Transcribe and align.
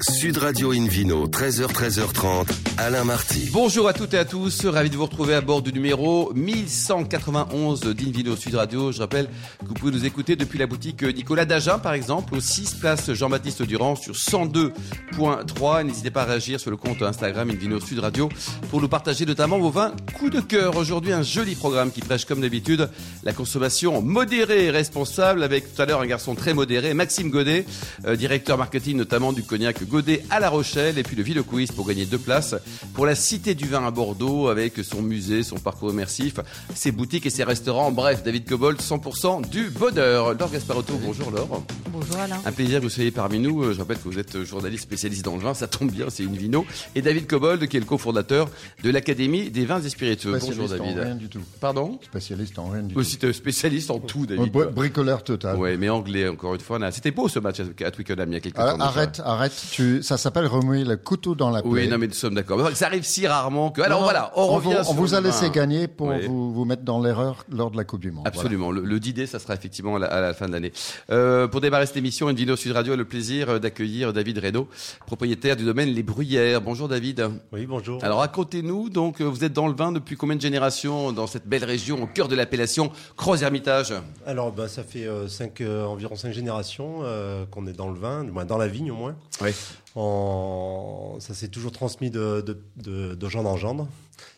Sud 0.00 0.38
Radio 0.38 0.72
Invino, 0.72 1.28
13h, 1.28 1.66
13h30, 1.66 2.48
Alain 2.78 3.04
Marty. 3.04 3.50
Bonjour 3.52 3.86
à 3.86 3.92
toutes 3.92 4.14
et 4.14 4.18
à 4.18 4.24
tous, 4.24 4.64
ravi 4.64 4.88
de 4.88 4.96
vous 4.96 5.04
retrouver 5.04 5.34
à 5.34 5.42
bord 5.42 5.60
du 5.60 5.72
numéro 5.72 6.32
1191 6.34 7.80
d'Invino 7.94 8.34
Sud 8.34 8.54
Radio. 8.54 8.90
Je 8.90 9.00
rappelle 9.00 9.26
que 9.60 9.66
vous 9.66 9.74
pouvez 9.74 9.92
nous 9.92 10.06
écouter 10.06 10.34
depuis 10.34 10.58
la 10.58 10.66
boutique 10.66 11.02
Nicolas 11.02 11.44
Dagen, 11.44 11.78
par 11.80 11.92
exemple, 11.92 12.34
au 12.34 12.40
6 12.40 12.76
place 12.76 13.12
Jean-Baptiste 13.12 13.62
Durand 13.62 13.94
sur 13.94 14.14
102.3. 14.14 15.84
N'hésitez 15.84 16.10
pas 16.10 16.22
à 16.22 16.24
réagir 16.24 16.58
sur 16.58 16.70
le 16.70 16.78
compte 16.78 17.02
Instagram 17.02 17.50
Invino 17.50 17.78
Sud 17.78 17.98
Radio 17.98 18.30
pour 18.70 18.80
nous 18.80 18.88
partager 18.88 19.26
notamment 19.26 19.58
vos 19.58 19.70
20 19.70 19.92
coups 20.14 20.32
de 20.32 20.40
cœur. 20.40 20.76
Aujourd'hui, 20.76 21.12
un 21.12 21.22
joli 21.22 21.54
programme 21.54 21.92
qui 21.92 22.00
prêche 22.00 22.24
comme 22.24 22.40
d'habitude 22.40 22.88
la 23.24 23.34
consommation 23.34 24.00
modérée 24.00 24.64
et 24.64 24.70
responsable 24.70 25.42
avec 25.42 25.74
tout 25.74 25.82
à 25.82 25.84
l'heure 25.84 26.00
un 26.00 26.06
garçon 26.06 26.34
très 26.34 26.54
modéré, 26.54 26.94
Maxime 26.94 27.30
Godet, 27.30 27.66
euh, 28.06 28.16
directeur 28.16 28.56
marketing 28.56 28.96
notamment 28.96 29.34
du 29.34 29.42
cognac 29.42 29.81
Godet 29.84 30.22
à 30.30 30.40
La 30.40 30.48
Rochelle 30.50 30.98
et 30.98 31.02
puis 31.02 31.16
le 31.16 31.22
Ville 31.22 31.42
Quiz 31.42 31.70
pour 31.72 31.86
gagner 31.86 32.04
deux 32.06 32.18
places 32.18 32.54
pour 32.94 33.06
la 33.06 33.14
Cité 33.14 33.54
du 33.54 33.66
Vin 33.68 33.86
à 33.86 33.90
Bordeaux 33.90 34.48
avec 34.48 34.74
son 34.82 35.02
musée, 35.02 35.42
son 35.42 35.56
parcours 35.56 35.90
immersif, 35.92 36.34
ses 36.74 36.92
boutiques 36.92 37.26
et 37.26 37.30
ses 37.30 37.44
restaurants. 37.44 37.90
Bref, 37.92 38.22
David 38.22 38.48
Cobold, 38.48 38.80
100% 38.80 39.48
du 39.48 39.70
bonheur. 39.70 40.34
Laure 40.34 40.50
Gasparotto, 40.50 40.94
bonjour 41.02 41.30
Laure. 41.30 41.62
Bonjour 41.92 42.16
Alain. 42.16 42.40
Un 42.44 42.52
plaisir 42.52 42.78
que 42.80 42.84
vous 42.84 42.90
soyez 42.90 43.10
parmi 43.10 43.38
nous. 43.38 43.72
Je 43.72 43.78
rappelle 43.78 43.98
que 43.98 44.08
vous 44.08 44.18
êtes 44.18 44.42
journaliste 44.44 44.84
spécialiste 44.84 45.24
dans 45.24 45.34
le 45.36 45.42
vin, 45.42 45.54
ça 45.54 45.66
tombe 45.66 45.90
bien, 45.90 46.06
c'est 46.10 46.22
une 46.22 46.36
vino. 46.36 46.64
Et 46.94 47.02
David 47.02 47.26
Cobold, 47.26 47.66
qui 47.68 47.76
est 47.76 47.80
le 47.80 47.86
cofondateur 47.86 48.48
de 48.82 48.90
l'Académie 48.90 49.50
des 49.50 49.64
vins 49.66 49.80
et 49.80 49.88
spiritueux. 49.88 50.38
Bonjour 50.40 50.68
David. 50.68 50.98
En 50.98 51.02
rien 51.02 51.14
du 51.14 51.28
tout. 51.28 51.40
Pardon? 51.60 51.98
Spécialiste 52.02 52.58
en 52.58 52.68
rien 52.70 52.82
du 52.82 52.94
Aussi 52.94 53.18
tout. 53.18 53.32
spécialiste 53.32 53.90
en 53.90 53.98
tout, 53.98 54.26
David. 54.26 54.50
Br 54.52 54.70
bricoleur 54.70 55.22
total. 55.22 55.56
Ouais, 55.56 55.76
mais 55.76 55.88
anglais 55.88 56.28
encore 56.28 56.54
une 56.54 56.60
fois. 56.60 56.78
C'était 56.90 57.10
beau 57.10 57.28
ce 57.28 57.38
match 57.38 57.60
à 57.84 57.90
Twickenham 57.90 58.30
il 58.30 58.34
y 58.34 58.36
a 58.36 58.40
quelques 58.40 58.58
Ah, 58.58 58.72
temps. 58.72 58.80
arrête, 58.80 59.20
arrête. 59.24 59.52
Tu, 59.72 60.02
ça 60.02 60.18
s'appelle 60.18 60.46
remuer 60.46 60.84
le 60.84 60.96
couteau 60.98 61.34
dans 61.34 61.48
la 61.48 61.62
plaie. 61.62 61.70
Oui, 61.70 61.88
non, 61.88 61.96
mais 61.96 62.06
nous 62.06 62.12
sommes 62.12 62.34
d'accord. 62.34 62.70
Ça 62.74 62.86
arrive 62.86 63.04
si 63.04 63.26
rarement 63.26 63.70
que. 63.70 63.80
Alors 63.80 64.00
Non, 64.00 64.04
voilà, 64.04 64.30
on, 64.36 64.42
on, 64.42 64.46
revient 64.48 64.74
vous, 64.78 64.84
sur 64.84 64.90
on 64.90 64.94
vous 64.94 65.14
a 65.14 65.20
laissé 65.22 65.48
gagner 65.50 65.88
pour 65.88 66.12
vous, 66.12 66.52
vous 66.52 66.64
mettre 66.66 66.82
dans 66.82 67.00
l'erreur 67.00 67.44
lors 67.50 67.70
de 67.70 67.78
la 67.78 67.84
Coupe 67.84 68.00
du 68.00 68.10
Monde. 68.10 68.26
Absolument. 68.26 68.70
Le, 68.70 68.82
le 68.82 69.00
10 69.00 69.26
ça 69.26 69.38
sera 69.38 69.54
effectivement 69.54 69.96
à 69.96 69.98
la, 69.98 70.06
à 70.08 70.20
la 70.20 70.34
fin 70.34 70.46
de 70.46 70.52
l'année. 70.52 70.72
Euh, 71.10 71.48
pour 71.48 71.62
démarrer 71.62 71.86
cette 71.86 71.96
émission, 71.96 72.28
une 72.28 72.36
vidéo 72.36 72.56
Sud 72.56 72.72
Radio 72.72 72.92
a 72.92 72.96
le 72.96 73.06
plaisir 73.06 73.60
d'accueillir 73.60 74.12
David 74.12 74.38
Reynaud, 74.38 74.68
propriétaire 75.06 75.56
du 75.56 75.64
domaine 75.64 75.88
Les 75.88 76.02
Bruyères. 76.02 76.60
Bonjour 76.60 76.88
David. 76.88 77.30
Oui, 77.52 77.64
bonjour. 77.64 78.04
Alors 78.04 78.18
racontez-nous, 78.18 78.90
donc 78.90 79.20
euh, 79.20 79.24
vous 79.24 79.42
êtes 79.42 79.54
dans 79.54 79.68
le 79.68 79.74
vin 79.74 79.90
depuis 79.90 80.16
combien 80.16 80.36
de 80.36 80.40
générations 80.42 81.12
dans 81.12 81.26
cette 81.26 81.46
belle 81.46 81.64
région 81.64 82.02
au 82.02 82.06
cœur 82.06 82.28
de 82.28 82.34
l'appellation 82.34 82.92
Croix-Hermitage 83.16 83.94
Alors, 84.26 84.52
bah, 84.52 84.68
ça 84.68 84.82
fait 84.82 85.06
euh, 85.06 85.28
cinq, 85.28 85.60
euh, 85.60 85.84
environ 85.84 86.16
cinq 86.16 86.32
générations 86.32 87.00
euh, 87.02 87.44
qu'on 87.50 87.66
est 87.66 87.72
dans 87.72 87.88
le 87.88 87.98
vin, 87.98 88.24
du 88.24 88.30
moins 88.32 88.44
dans 88.44 88.58
la 88.58 88.68
vigne 88.68 88.90
au 88.90 88.96
moins. 88.96 89.14
Oui. 89.40 89.50
En- 89.94 91.16
Ça 91.20 91.34
s'est 91.34 91.48
toujours 91.48 91.72
transmis 91.72 92.10
de, 92.10 92.40
de, 92.40 92.58
de, 92.76 93.14
de 93.14 93.28
gendre 93.28 93.48
en 93.50 93.56
gendre. 93.56 93.88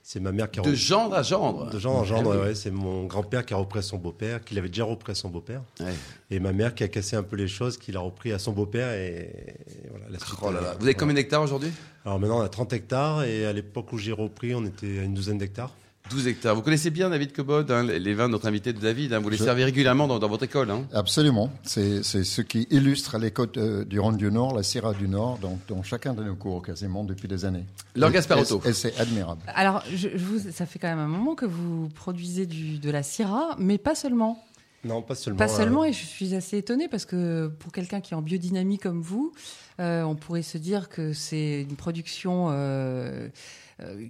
C'est 0.03 0.21
ma 0.21 0.33
mère 0.33 0.51
qui 0.51 0.61
a 0.61 0.63
De 0.63 0.75
gendre 0.75 1.15
à 1.15 1.23
gendre. 1.23 1.71
de 1.71 1.79
gendre 1.79 1.99
en 1.99 2.05
gendre, 2.05 2.33
Ah 2.35 2.37
oui. 2.41 2.43
ouais, 2.49 2.55
c'est 2.55 2.71
mon 2.71 3.05
grand-père 3.05 3.47
qui 3.47 3.55
a 3.55 3.57
repris 3.57 3.83
son 3.83 3.97
beau-père, 3.99 4.45
qui 4.45 4.55
l'avait 4.55 4.69
déjà 4.69 4.85
repris 4.85 5.13
à 5.13 5.15
son 5.15 5.29
beau-père. 5.31 5.63
Ouais. 5.81 5.95
Et 6.31 6.41
ma 6.41 6.53
mère 6.53 6.75
qui 6.75 6.85
a 6.85 6.89
cassé 6.89 7.17
un 7.17 7.23
peu 7.23 7.37
les 7.37 7.49
choses, 7.49 7.79
qui 7.79 7.91
l'a 7.93 8.01
repris 8.01 8.33
à 8.33 8.39
son 8.39 8.53
beau-père. 8.53 8.93
Et, 8.93 9.31
et 9.67 9.89
voilà, 9.91 10.07
la 10.11 10.19
suite, 10.19 10.35
Oh 10.43 10.47
là 10.51 10.53
là. 10.53 10.59
Vous 10.61 10.67
avez 10.67 10.77
voilà. 10.81 10.95
combien 10.95 11.15
d'hectares 11.15 11.43
aujourd'hui? 11.43 11.73
Alors 12.05 12.19
maintenant, 12.21 12.39
on 12.41 12.43
a 12.43 12.49
30 12.49 12.73
hectares. 12.75 13.25
Et 13.25 13.47
à 13.47 13.53
l'époque 13.53 13.93
où 13.93 13.99
j'ai 13.99 14.13
repris, 14.13 14.55
on 14.55 14.65
était 14.67 14.99
à 14.99 15.03
une 15.05 15.15
douzaine 15.15 15.39
d'hectares. 15.39 15.73
12 16.11 16.27
hectares. 16.29 16.55
Vous 16.55 16.61
connaissez 16.61 16.91
bien 16.91 17.09
David 17.09 17.33
Cobod, 17.33 17.71
hein, 17.71 17.83
les 17.83 18.13
vins 18.13 18.27
de 18.27 18.33
notre 18.33 18.47
invité 18.47 18.75
de 18.75 18.79
David. 18.79 19.15
hein, 19.15 19.21
vous 19.21 19.31
les 19.31 19.39
Je- 19.39 19.45
servez 19.45 19.65
régulièrement 19.65 20.07
dans, 20.07 20.19
dans 20.19 20.29
votre 20.29 20.43
école. 20.45 20.71
Hein. 20.71 20.85
Absolument. 20.93 21.51
C'est 21.63 22.03
c'est 22.03 22.25
ce 22.25 22.43
qui 22.43 22.67
illustre 22.71 23.17
les 23.17 23.31
côtes 23.31 23.57
euh, 23.57 23.87
du 23.87 23.99
Rhône 23.99 24.19
du 24.19 24.31
Nord, 24.31 24.55
la 24.55 24.63
Syrah 24.63 24.93
du 24.93 25.09
Nord, 25.09 25.39
dans, 25.39 25.59
dans 25.67 25.83
chacun 25.83 26.13
de 26.13 26.23
nos 26.23 26.35
cours 26.35 26.61
quasiment 26.63 27.05
depuis 27.05 27.27
des 27.27 27.47
années. 27.47 27.65
Laure 27.97 28.11
Et- 28.11 28.15
Gasparotto. 28.15 28.61
Et, 28.67 28.69
et 28.69 28.73
c'est 28.75 28.95
admirable. 28.99 29.41
Alors, 29.55 29.83
je, 29.95 30.11
je 30.15 30.25
vous, 30.25 30.39
ça 30.53 30.67
fait 30.67 30.79
quand 30.79 30.89
même 30.89 30.99
un 30.99 31.09
moment 31.09 31.35
que 31.35 31.47
vous 31.47 31.89
produisez 31.89 32.45
du, 32.45 32.79
de 32.79 32.91
la 32.91 33.03
Syrah, 33.03 33.57
mais 33.59 33.79
pas 33.79 33.95
seulement. 33.95 34.45
Non, 34.85 35.01
pas 35.01 35.15
seulement. 35.15 35.39
Pas 35.39 35.51
euh, 35.51 35.57
seulement, 35.57 35.85
et 35.87 35.95
je 35.95 36.05
suis 36.05 36.35
assez 36.35 36.59
étonnée 36.59 36.89
parce 36.89 37.07
que 37.07 37.47
pour 37.61 37.73
quelqu'un 37.73 38.03
qui 38.03 38.13
est 38.13 38.17
en 38.17 38.21
biodynamie 38.21 38.77
comme 38.77 39.01
vous, 39.01 39.33
euh, 39.81 40.03
on 40.03 40.15
pourrait 40.17 40.43
se 40.43 40.59
dire 40.59 40.91
que 40.91 41.15
c'est 41.15 41.63
une 41.63 41.77
production 41.77 42.51
euh, 42.51 42.53
euh, 42.53 43.29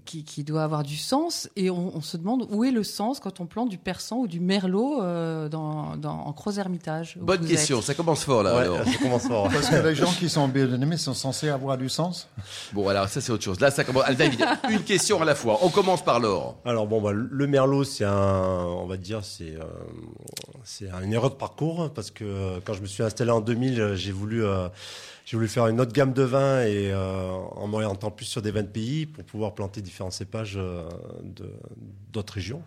qui, 0.04 0.24
qui 0.24 0.44
doit 0.44 0.62
avoir 0.62 0.82
du 0.82 0.96
sens, 0.96 1.48
et 1.56 1.70
on, 1.70 1.96
on 1.96 2.00
se 2.02 2.16
demande 2.16 2.46
où 2.50 2.64
est 2.64 2.70
le 2.70 2.82
sens 2.82 3.18
quand 3.20 3.40
on 3.40 3.46
plante 3.46 3.70
du 3.70 3.78
persan 3.78 4.18
ou 4.18 4.26
du 4.26 4.40
merlot 4.40 5.02
euh, 5.02 5.48
dans, 5.48 5.96
dans, 5.96 6.12
en 6.26 6.32
Croix-Hermitage. 6.32 7.16
où 7.20 7.24
Bonne 7.24 7.46
question. 7.46 7.78
êtes. 7.78 7.84
Ça 7.84 7.94
commence 7.94 8.24
fort 8.24 8.42
là. 8.42 8.54
Ouais, 8.56 8.62
alors. 8.62 8.84
ça 8.84 8.98
commence 9.00 9.26
fort. 9.26 9.48
Parce 9.50 9.68
que 9.70 9.76
les 9.76 9.94
gens 9.94 10.12
qui 10.12 10.28
sont 10.28 10.48
biodynamiques 10.48 10.98
sont 10.98 11.14
censés 11.14 11.48
avoir 11.48 11.78
du 11.78 11.88
sens. 11.88 12.28
Bon, 12.72 12.88
alors 12.88 13.08
ça 13.08 13.20
c'est 13.20 13.32
autre 13.32 13.44
chose. 13.44 13.60
Là, 13.60 13.70
ça 13.70 13.84
commence. 13.84 14.04
David, 14.16 14.44
une 14.70 14.82
question 14.82 15.20
à 15.22 15.24
la 15.24 15.34
fois. 15.34 15.58
On 15.62 15.70
commence 15.70 16.04
par 16.04 16.20
Laure. 16.20 16.56
Alors 16.64 16.86
bon, 16.86 17.00
bah, 17.00 17.12
le 17.12 17.46
merlot, 17.46 17.84
c'est 17.84 18.04
un, 18.04 18.64
on 18.66 18.86
va 18.86 18.96
dire, 18.96 19.24
c'est, 19.24 19.54
euh, 19.56 19.64
c'est 20.64 20.88
une 21.02 21.12
erreur 21.12 21.30
de 21.30 21.36
parcours 21.36 21.90
parce 21.94 22.10
que 22.10 22.24
euh, 22.24 22.58
quand 22.64 22.74
je 22.74 22.82
me 22.82 22.86
suis 22.86 23.02
installé 23.02 23.30
en 23.30 23.40
2000, 23.40 23.80
euh, 23.80 23.96
j'ai 23.96 24.12
voulu, 24.12 24.44
euh, 24.44 24.68
j'ai 25.24 25.36
voulu 25.36 25.48
faire 25.48 25.66
une 25.68 25.80
autre 25.80 25.92
gamme 25.92 26.12
de 26.12 26.22
vins 26.22 26.62
et 26.62 26.90
euh, 26.92 27.30
en 27.32 27.66
m'orientant 27.66 28.10
plus 28.10 28.26
sur 28.26 28.42
des 28.42 28.50
vins 28.50 28.62
de 28.62 28.68
pays 28.68 29.06
pour 29.06 29.24
pouvoir 29.24 29.54
planter 29.54 29.80
différents 29.80 30.10
cépages 30.10 30.54
euh, 30.56 30.88
d'autres 32.12 32.34
régions. 32.34 32.62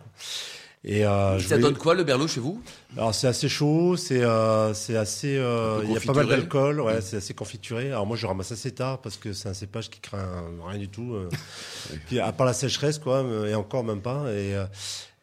Et 0.84 1.04
euh, 1.04 1.38
Ça 1.40 1.56
voulais- 1.56 1.62
donne 1.70 1.76
quoi 1.76 1.94
le 1.94 2.04
berlot 2.04 2.28
chez 2.28 2.38
vous? 2.40 2.62
Alors 2.96 3.12
c'est 3.12 3.26
assez 3.26 3.48
chaud, 3.48 3.96
c'est 3.96 4.22
euh, 4.22 4.72
c'est 4.74 4.96
assez, 4.96 5.36
euh, 5.36 5.80
il 5.84 5.90
y 5.92 5.96
a 5.96 6.00
pas 6.00 6.12
mal 6.12 6.28
d'alcool, 6.28 6.80
ouais, 6.80 7.00
c'est 7.00 7.16
assez 7.16 7.34
confituré. 7.34 7.88
Alors 7.88 8.06
moi 8.06 8.16
je 8.16 8.26
ramasse 8.26 8.52
assez 8.52 8.70
tard 8.70 9.00
parce 9.00 9.16
que 9.16 9.32
c'est 9.32 9.48
un 9.48 9.54
cépage 9.54 9.90
qui 9.90 9.98
craint 10.00 10.44
rien 10.66 10.78
du 10.78 10.88
tout. 10.88 11.14
euh. 11.14 11.28
Puis 12.06 12.20
à 12.20 12.30
part 12.30 12.46
la 12.46 12.52
sécheresse 12.52 12.98
quoi, 12.98 13.24
mais- 13.24 13.50
et 13.50 13.54
encore 13.56 13.82
même 13.82 14.00
pas. 14.00 14.30
Et, 14.32 14.54
euh, 14.54 14.66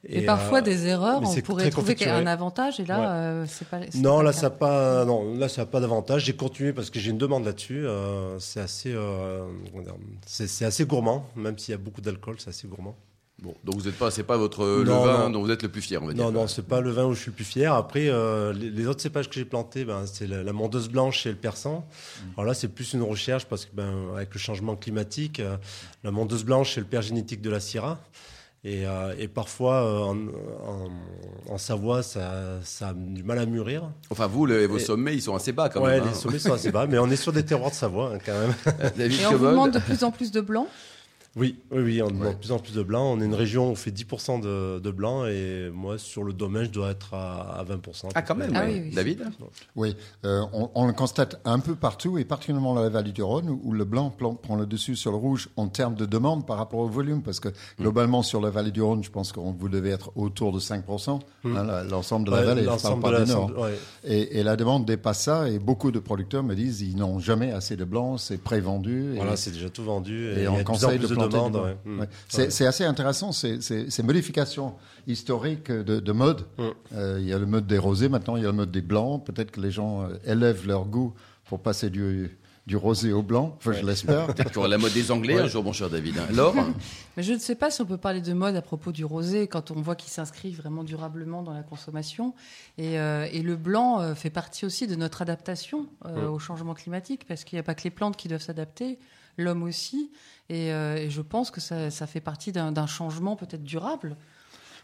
Et, 0.07 0.19
et, 0.19 0.25
parfois 0.25 0.59
euh, 0.59 0.61
des 0.61 0.85
erreurs, 0.85 1.21
on 1.23 1.41
pourrait 1.41 1.41
trouver 1.41 1.95
qu'il 1.95 2.05
y 2.07 2.09
a 2.09 2.11
confecturé. 2.11 2.11
un 2.11 2.27
avantage, 2.27 2.79
et 2.79 2.85
là, 2.85 2.99
Ouais. 2.99 3.05
euh, 3.07 3.45
c'est 3.47 3.67
pas. 3.67 3.79
Non 3.95 4.17
pas 4.17 4.23
là 4.23 4.29
le 4.29 4.35
ça 4.35 4.49
pas, 4.51 5.03
non 5.05 5.35
là 5.35 5.49
ça 5.49 5.63
a 5.63 5.65
pas 5.65 5.79
d'avantage. 5.79 6.25
J'ai 6.25 6.35
continué 6.35 6.73
parce 6.73 6.89
que 6.89 6.99
j'ai 6.99 7.09
une 7.11 7.17
demande 7.17 7.43
là-dessus. 7.45 7.85
euh, 7.87 8.37
c'est 8.39 8.59
assez, 8.59 8.93
euh, 8.93 9.45
c'est 10.25 10.65
assez 10.65 10.85
gourmand, 10.85 11.27
même 11.35 11.57
s'il 11.57 11.71
y 11.71 11.75
a 11.75 11.77
beaucoup 11.77 12.01
d'alcool, 12.01 12.35
c'est 12.39 12.49
assez 12.49 12.67
gourmand. 12.67 12.95
Bon, 13.41 13.53
donc 13.65 13.75
vous 13.75 13.81
n'êtes 13.87 13.97
pas, 13.97 14.11
c'est 14.11 14.23
pas 14.23 14.37
votre 14.37 14.63
euh, 14.63 14.83
le 14.83 14.89
Non, 14.91 15.03
vin 15.03 15.23
non. 15.23 15.29
dont 15.31 15.41
vous 15.41 15.51
êtes 15.51 15.61
le 15.61 15.67
plus 15.69 15.81
fier, 15.81 16.01
on 16.01 16.07
va 16.07 16.13
dire. 16.13 16.23
Non, 16.23 16.31
non, 16.31 16.47
c'est 16.47 16.65
pas 16.65 16.79
le 16.79 16.89
vin 16.91 17.03
où 17.03 17.13
je 17.13 17.19
suis 17.19 17.31
le 17.31 17.35
plus 17.35 17.43
fier. 17.43 17.73
Après, 17.73 18.07
euh, 18.07 18.53
les, 18.53 18.69
les 18.69 18.87
autres 18.87 19.01
cépages 19.01 19.27
que 19.27 19.35
j'ai 19.35 19.43
plantés, 19.43 19.83
ben, 19.83 20.05
c'est 20.05 20.25
la, 20.25 20.41
la 20.41 20.53
mondeuse 20.53 20.87
blanche 20.87 21.25
et 21.25 21.31
le 21.31 21.35
persan. 21.35 21.79
Mm. 21.79 22.23
Alors 22.37 22.45
là, 22.47 22.53
c'est 22.53 22.69
plus 22.69 22.93
une 22.93 23.01
recherche 23.03 23.43
parce 23.45 23.65
que, 23.65 23.71
ben, 23.75 23.91
avec 24.15 24.33
le 24.33 24.39
changement 24.39 24.77
climatique, 24.77 25.41
euh, 25.41 25.57
la 26.05 26.11
mondeuse 26.11 26.45
blanche, 26.45 26.75
c'est 26.75 26.79
le 26.79 26.85
père 26.85 27.01
génétique 27.01 27.41
de 27.41 27.49
la 27.49 27.59
Syrah. 27.59 27.99
Et, 28.67 28.83
euh, 28.87 29.13
et 29.19 29.27
parfois, 29.27 29.83
euh, 29.85 29.99
en, 29.99 30.17
en- 30.17 31.53
en 31.53 31.57
Savoie, 31.59 32.01
ça, 32.01 32.31
ça 32.63 32.89
a 32.89 32.93
du 32.95 33.21
mal 33.21 33.37
à 33.37 33.45
mûrir. 33.45 33.91
Enfin, 34.09 34.25
vous, 34.25 34.47
le- 34.47 34.65
vos 34.65 34.77
Et- 34.77 34.79
sommets, 34.79 35.13
ils 35.13 35.21
sont 35.21 35.35
assez 35.35 35.51
bas 35.51 35.69
quand 35.69 35.81
ouais, 35.83 35.97
même. 35.99 36.03
les 36.05 36.09
hein. 36.09 36.13
sommets 36.15 36.39
sont 36.39 36.53
assez 36.53 36.71
bas, 36.71 36.87
mais 36.87 36.97
on 36.97 37.07
est 37.11 37.15
sur 37.15 37.31
des 37.31 37.45
terroirs 37.45 37.69
de 37.69 37.75
Savoie, 37.75 38.13
hein, 38.15 38.17
quand 38.25 38.33
même. 38.33 38.53
David 38.97 39.21
Et 39.21 39.25
on 39.27 39.35
vous 39.35 39.45
demande 39.45 39.71
de 39.71 39.77
plus 39.79 40.03
en 40.03 40.09
plus 40.09 40.31
de 40.31 40.41
blanc. 40.41 40.67
Oui, 41.37 41.57
oui, 41.71 41.81
oui, 41.83 42.01
on 42.01 42.07
demande 42.07 42.23
Ouais. 42.27 42.33
de 42.33 42.39
plus 42.39 42.51
en 42.53 42.59
plus 42.59 42.73
de 42.73 42.81
blanc. 42.81 43.11
On 43.13 43.19
est 43.21 43.25
une 43.25 43.33
région 43.33 43.67
où 43.67 43.71
on 43.71 43.75
fait 43.75 43.91
10% 43.91 44.39
de, 44.41 44.79
de 44.79 44.91
blanc 44.91 45.25
et 45.25 45.69
moi, 45.73 45.97
sur 45.97 46.23
le 46.23 46.31
domaine, 46.31 46.63
je 46.65 46.69
dois 46.69 46.91
être 46.91 47.13
à, 47.13 47.59
à 47.59 47.63
20%. 47.65 48.09
Ah, 48.15 48.21
quand 48.21 48.35
même. 48.35 48.51
Ah 48.55 48.63
oui, 48.65 48.81
oui. 48.85 48.95
David 48.95 49.23
Oui, 49.75 49.95
euh, 50.23 50.43
on, 50.53 50.69
on 50.75 50.87
le 50.87 50.93
constate 50.93 51.41
un 51.43 51.59
peu 51.59 51.75
partout, 51.75 52.17
et 52.17 52.23
particulièrement 52.23 52.73
dans 52.73 52.81
la 52.81 52.87
vallée 52.89 53.11
du 53.11 53.21
Rhône, 53.21 53.49
où, 53.49 53.71
le 53.73 53.83
blanc 53.83 54.09
prend 54.09 54.55
le 54.55 54.65
dessus 54.65 54.95
sur 54.95 55.11
le 55.11 55.17
rouge 55.17 55.49
en 55.57 55.67
termes 55.67 55.95
de 55.95 56.05
demande 56.05 56.45
par 56.47 56.55
rapport 56.57 56.79
au 56.79 56.87
volume, 56.87 57.21
parce 57.21 57.41
que 57.41 57.49
globalement 57.79 58.23
sur 58.23 58.39
la 58.39 58.49
vallée 58.49 58.71
du 58.71 58.81
Rhône, 58.81 59.03
je 59.03 59.11
pense 59.11 59.33
que 59.33 59.39
vous 59.41 59.67
devez 59.69 59.89
être 59.89 60.11
autour 60.15 60.53
de 60.53 60.59
5%, 60.61 61.19
hein, 61.45 61.63
la- 61.65 61.83
l'ensemble 61.83 62.27
de 62.27 62.31
la 62.31 62.37
Ouais, 62.39 62.45
vallée, 62.45 62.61
je 62.61 62.67
parle 62.67 62.77
l'ensemble 62.81 63.01
pas 63.01 63.21
du 63.23 63.29
Nord. 63.31 63.51
ouais. 63.59 63.77
Et, 64.05 64.39
et 64.39 64.43
la 64.43 64.55
demande 64.55 64.85
dépasse 64.85 65.23
ça, 65.23 65.49
et 65.49 65.59
beaucoup 65.59 65.91
de 65.91 65.99
producteurs 65.99 66.43
me 66.43 66.55
disent 66.55 66.81
ils 66.81 66.95
n'ont 66.95 67.19
jamais 67.19 67.51
assez 67.51 67.75
de 67.75 67.83
blanc, 67.83 68.17
c'est 68.17 68.37
prévendu. 68.41 69.13
et- 69.13 69.17
Voilà, 69.17 69.35
c'est 69.35 69.51
déjà 69.51 69.69
tout 69.69 69.83
vendu. 69.83 70.29
et 70.31 70.43
y 70.43 70.47
on 70.47 70.63
conseille 70.63 70.97
de 70.99 71.07
de 71.07 71.24
ouais. 71.33 71.77
Mm. 71.85 71.99
Ouais. 71.99 72.09
C'est 72.27 72.65
assez 72.65 72.83
intéressant, 72.83 73.31
ces, 73.31 73.61
ces, 73.61 73.89
ces 73.89 74.03
modifications 74.03 74.75
historiques 75.07 75.71
de, 75.71 75.99
de 75.99 76.11
mode. 76.11 76.45
Mm. 76.57 76.63
Euh, 76.93 77.17
il 77.19 77.27
y 77.27 77.33
a 77.33 77.39
le 77.39 77.45
mode 77.45 77.67
des 77.67 77.77
rosés 77.77 78.09
maintenant, 78.09 78.35
il 78.35 78.43
y 78.43 78.45
a 78.45 78.49
le 78.49 78.55
mode 78.55 78.71
des 78.71 78.81
blancs. 78.81 79.25
Peut-être 79.25 79.51
que 79.51 79.61
les 79.61 79.71
gens 79.71 80.03
euh, 80.03 80.17
élèvent 80.25 80.67
leur 80.67 80.85
goût 80.85 81.13
pour 81.45 81.59
passer 81.61 81.89
du, 81.89 82.37
du 82.65 82.75
rosé 82.75 83.13
au 83.13 83.21
blanc, 83.21 83.55
enfin, 83.57 83.73
je 83.73 83.85
l'espère. 83.85 84.25
Peut-être 84.33 84.47
qu'il 84.47 84.55
y 84.55 84.57
aura 84.57 84.67
la 84.67 84.79
mode 84.79 84.93
des 84.93 85.11
Anglais 85.11 85.39
un 85.39 85.47
jour, 85.47 85.63
mon 85.63 85.71
cher 85.73 85.89
David. 85.89 86.17
hein. 86.17 86.25
Laure 86.33 86.55
Mais 87.17 87.21
je 87.21 87.33
ne 87.33 87.37
sais 87.37 87.53
pas 87.53 87.69
si 87.69 87.81
on 87.81 87.85
peut 87.85 87.97
parler 87.97 88.21
de 88.21 88.33
mode 88.33 88.55
à 88.55 88.63
propos 88.63 88.91
du 88.91 89.05
rosé 89.05 89.47
quand 89.47 89.69
on 89.69 89.75
voit 89.81 89.95
qu'il 89.95 90.11
s'inscrit 90.11 90.51
vraiment 90.51 90.83
durablement 90.83 91.43
dans 91.43 91.53
la 91.53 91.61
consommation. 91.61 92.33
Et, 92.79 92.99
euh, 92.99 93.27
et 93.31 93.43
le 93.43 93.55
blanc 93.55 94.01
euh, 94.01 94.15
fait 94.15 94.31
partie 94.31 94.65
aussi 94.65 94.87
de 94.87 94.95
notre 94.95 95.21
adaptation 95.21 95.85
euh, 96.05 96.27
au 96.27 96.39
changement 96.39 96.73
climatique 96.73 97.25
parce 97.27 97.43
qu'il 97.43 97.57
n'y 97.57 97.59
a 97.59 97.63
pas 97.63 97.75
que 97.75 97.83
les 97.83 97.91
plantes 97.91 98.17
qui 98.17 98.27
doivent 98.27 98.41
s'adapter, 98.41 98.97
l'homme 99.37 99.63
aussi. 99.63 100.11
Et, 100.49 100.71
euh, 100.71 100.97
et 100.97 101.09
je 101.09 101.21
pense 101.21 101.51
que 101.51 101.61
ça, 101.61 101.89
ça 101.89 102.07
fait 102.07 102.21
partie 102.21 102.51
d'un 102.51 102.87
changement 102.87 103.35
peut-être 103.35 103.63
durable. 103.63 104.15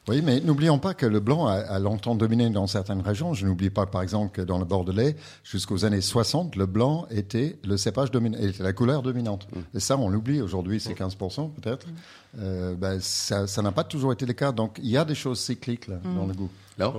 Oui, 0.08 0.24
mais 0.24 0.40
n'oublions 0.40 0.80
pas 0.80 0.96
que 0.96 1.06
le 1.06 1.20
blanc 1.20 1.46
a, 1.46 1.54
a 1.54 1.78
longtemps 1.78 2.16
dominé 2.16 2.50
dans 2.50 2.66
certaines 2.66 3.02
régions. 3.02 3.36
Je 3.36 3.46
n'oublie 3.46 3.70
pas, 3.70 3.86
par 3.86 4.02
exemple, 4.02 4.32
que 4.32 4.42
dans 4.42 4.58
le 4.58 4.66
Bordelais, 4.66 5.16
jusqu'aux 5.44 5.86
années 5.86 6.02
60, 6.02 6.56
le 6.56 6.66
blanc 6.66 7.06
était 7.12 7.60
le 7.64 7.78
cépage 7.78 8.10
dominant, 8.10 8.40
était 8.40 8.64
la 8.64 8.74
couleur 8.74 9.04
dominante. 9.04 9.48
Et 9.76 9.80
ça, 9.80 9.98
on 9.98 10.10
l'oublie. 10.10 10.42
Aujourd'hui, 10.42 10.80
c'est 10.80 10.94
15% 10.94 11.52
peut-être. 11.54 11.86
Euh, 12.40 12.74
ben, 12.74 13.00
ça 13.00 13.62
n'a 13.62 13.72
pas 13.72 13.84
toujours 13.84 14.12
été 14.12 14.26
le 14.26 14.34
cas. 14.34 14.52
Donc, 14.52 14.80
il 14.82 14.90
y 14.90 14.98
a 14.98 15.06
des 15.06 15.14
choses 15.14 15.40
cycliques 15.40 15.88
là, 15.88 15.98
dans 16.04 16.26
le 16.26 16.34
goût. 16.34 16.50
Là 16.80 16.94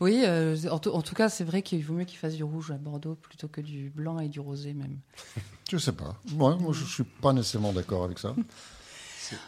Oui, 0.00 0.22
euh, 0.24 0.56
en, 0.70 0.78
tout- 0.78 0.90
en 0.90 1.02
tout 1.02 1.14
cas, 1.14 1.28
c'est 1.28 1.44
vrai 1.44 1.62
qu'il 1.62 1.84
vaut 1.84 1.94
mieux 1.94 2.04
qu'il 2.04 2.18
fasse 2.18 2.34
du 2.34 2.44
rouge 2.44 2.70
à 2.70 2.74
Bordeaux 2.78 3.14
plutôt 3.14 3.48
que 3.48 3.60
du 3.60 3.90
blanc 3.90 4.18
et 4.18 4.28
du 4.28 4.40
rosé 4.40 4.72
même. 4.74 4.98
Je 5.70 5.78
sais 5.78 5.92
pas. 5.92 6.16
Moi, 6.32 6.56
moi 6.60 6.72
je 6.74 6.84
suis 6.84 7.04
pas 7.04 7.32
nécessairement 7.32 7.72
d'accord 7.72 8.04
avec 8.04 8.18
ça. 8.18 8.34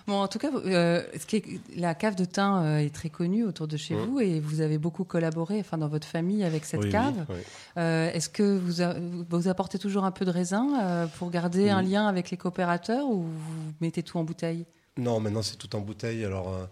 Bon, 0.06 0.14
en 0.22 0.28
tout 0.28 0.38
cas, 0.38 0.50
euh, 0.50 1.02
ce 1.18 1.26
qui 1.26 1.36
est- 1.36 1.60
la 1.76 1.94
cave 1.94 2.14
de 2.14 2.24
thym 2.24 2.54
euh, 2.62 2.78
est 2.78 2.94
très 2.94 3.10
connue 3.10 3.44
autour 3.44 3.68
de 3.68 3.76
chez 3.76 3.94
vous 3.94 4.18
et 4.18 4.40
vous 4.40 4.62
avez 4.62 4.78
beaucoup 4.78 5.04
collaboré, 5.04 5.60
enfin 5.60 5.76
dans 5.76 5.88
votre 5.88 6.06
famille, 6.06 6.42
avec 6.42 6.64
cette 6.64 6.84
Oui, 6.84 6.88
cave. 6.88 7.26
oui. 7.28 7.36
Euh, 7.76 8.10
Est-ce 8.12 8.30
que 8.30 8.56
vous, 8.56 8.80
a- 8.80 8.94
vous 9.28 9.48
apportez 9.48 9.78
toujours 9.78 10.04
un 10.04 10.10
peu 10.10 10.24
de 10.24 10.30
raisin 10.30 10.80
euh, 10.82 11.06
pour 11.18 11.28
garder 11.30 11.68
un 11.68 11.84
Oui. 11.84 11.90
lien 11.90 12.06
avec 12.06 12.30
les 12.30 12.38
coopérateurs 12.38 13.06
ou 13.10 13.24
vous 13.24 13.72
mettez 13.82 14.02
tout 14.02 14.16
en 14.16 14.24
bouteille? 14.24 14.64
Non, 14.96 15.18
maintenant 15.18 15.42
c'est 15.42 15.56
tout 15.56 15.74
en 15.74 15.80
bouteille. 15.80 16.24
Alors, 16.24 16.54
euh, 16.54 16.66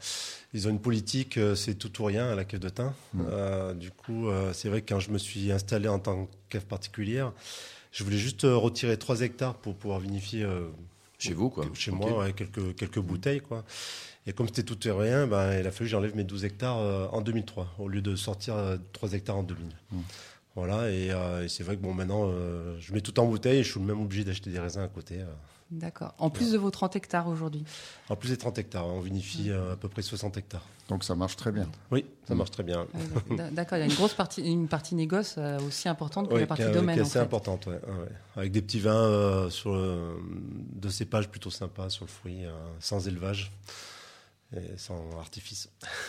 ils 0.53 0.69
ont 0.69 0.71
une 0.71 0.81
politique, 0.81 1.39
euh, 1.39 1.55
c'est 1.55 1.75
tout 1.75 2.01
ou 2.01 2.05
rien 2.05 2.31
à 2.31 2.35
la 2.35 2.45
cave 2.45 2.61
de 2.61 2.69
thym. 2.69 2.93
Euh, 3.19 3.75
du 3.75 3.91
coup, 3.91 4.29
c'est 4.53 4.69
vrai 4.69 4.83
que 4.83 4.93
quand 4.93 5.01
je 5.01 5.11
me 5.11 5.19
suis 5.19 5.51
installé 5.51 5.89
en 5.89 5.99
tant 5.99 6.27
que 6.27 6.31
cave 6.49 6.67
particulière, 6.67 7.33
je 7.91 8.05
voulais 8.05 8.19
juste 8.19 8.43
retirer 8.43 8.97
3 8.97 9.23
hectares 9.23 9.55
pour 9.55 9.75
pouvoir 9.75 10.01
vinifier 10.01 10.47
Chez 11.19 11.35
vous, 11.35 11.51
quoi. 11.51 11.67
chez 11.75 11.91
moi 11.91 12.19
ouais, 12.19 12.33
quelques, 12.33 12.75
quelques 12.77 13.01
bouteilles. 13.01 13.41
Quoi. 13.41 13.65
Et 14.27 14.33
comme 14.33 14.47
c'était 14.47 14.63
tout 14.63 14.87
et 14.87 14.93
rien, 14.93 15.27
ben, 15.27 15.59
il 15.59 15.67
a 15.67 15.71
fallu 15.73 15.87
que 15.87 15.91
j'enlève 15.91 16.15
mes 16.15 16.25
12 16.25 16.45
hectares 16.45 16.79
en 17.13 17.21
2003, 17.21 17.75
au 17.79 17.89
lieu 17.89 18.01
de 18.01 18.15
sortir 18.15 18.55
euh, 18.55 18.77
3 18.93 19.15
hectares 19.15 19.37
en 19.37 19.43
2000. 19.43 19.67
Voilà, 20.55 20.91
et, 20.91 21.11
euh, 21.11 21.45
et 21.45 21.49
c'est 21.49 21.63
vrai 21.63 21.77
que 21.77 21.83
bon, 21.83 21.95
maintenant, 21.95 22.25
euh, 22.29 22.77
je 22.79 22.93
mets 22.93 23.01
tout 23.01 23.19
en 23.19 23.27
bouteille 23.27 23.61
et 23.61 23.63
je 23.63 23.71
suis 23.71 23.81
même 23.81 24.01
obligé 24.01 24.23
d'acheter 24.25 24.51
des 24.51 24.59
raisins 24.59 24.81
à 24.83 24.89
côté. 24.89 25.21
euh. 25.21 25.25
D'accord. 25.71 26.15
En 26.19 26.29
plus 26.29 26.53
de 26.53 26.59
vos 26.59 26.71
30 26.71 26.97
hectares 26.97 27.27
aujourd'hui. 27.29 27.65
En 28.11 28.17
plus 28.17 28.29
des 28.29 28.37
30 28.37 28.59
hectares, 28.59 28.87
on 28.87 29.01
vinifie 29.01 29.49
euh, 29.49 29.73
à 29.73 29.77
peu 29.77 29.89
près 29.89 30.03
60 30.03 30.37
hectares. 30.37 30.67
Donc, 30.91 31.03
ça 31.05 31.15
marche 31.15 31.37
très 31.37 31.51
bien. 31.51 31.67
Oui, 31.91 32.05
ça 32.29 32.35
marche 32.35 32.51
très 32.51 32.63
bien. 32.63 32.83
Ouais, 33.31 33.37
d'ac- 33.39 33.55
D'accord, 33.55 33.79
il 33.79 33.81
y 33.81 33.85
a 33.85 33.87
une 33.87 33.95
grosse 33.95 34.13
partie, 34.13 34.43
une 34.43 34.69
partie 34.69 34.95
négoce 34.95 35.37
euh, 35.39 35.59
aussi 35.67 35.89
importante 35.89 36.29
que 36.29 36.35
la 36.35 36.47
partie 36.47 36.65
domaine. 36.71 36.95
qui 36.97 36.99
est 36.99 37.03
en 37.03 37.07
assez 37.07 37.13
fait. 37.15 37.19
importante, 37.21 37.65
ouais, 37.69 37.81
ouais. 37.87 38.09
Avec 38.37 38.53
des 38.53 38.61
petits 38.61 38.81
vins 38.81 38.93
euh, 38.95 39.49
sur 39.49 39.73
le- 39.75 40.19
de 40.75 40.89
cépage 40.91 41.31
plutôt 41.31 41.49
sympas 41.49 41.89
sur 41.89 42.05
le 42.05 42.11
fruit, 42.11 42.45
euh, 42.45 42.51
sans 42.79 43.09
élevage 43.09 43.51
sans 44.77 45.03
artifice. 45.19 45.69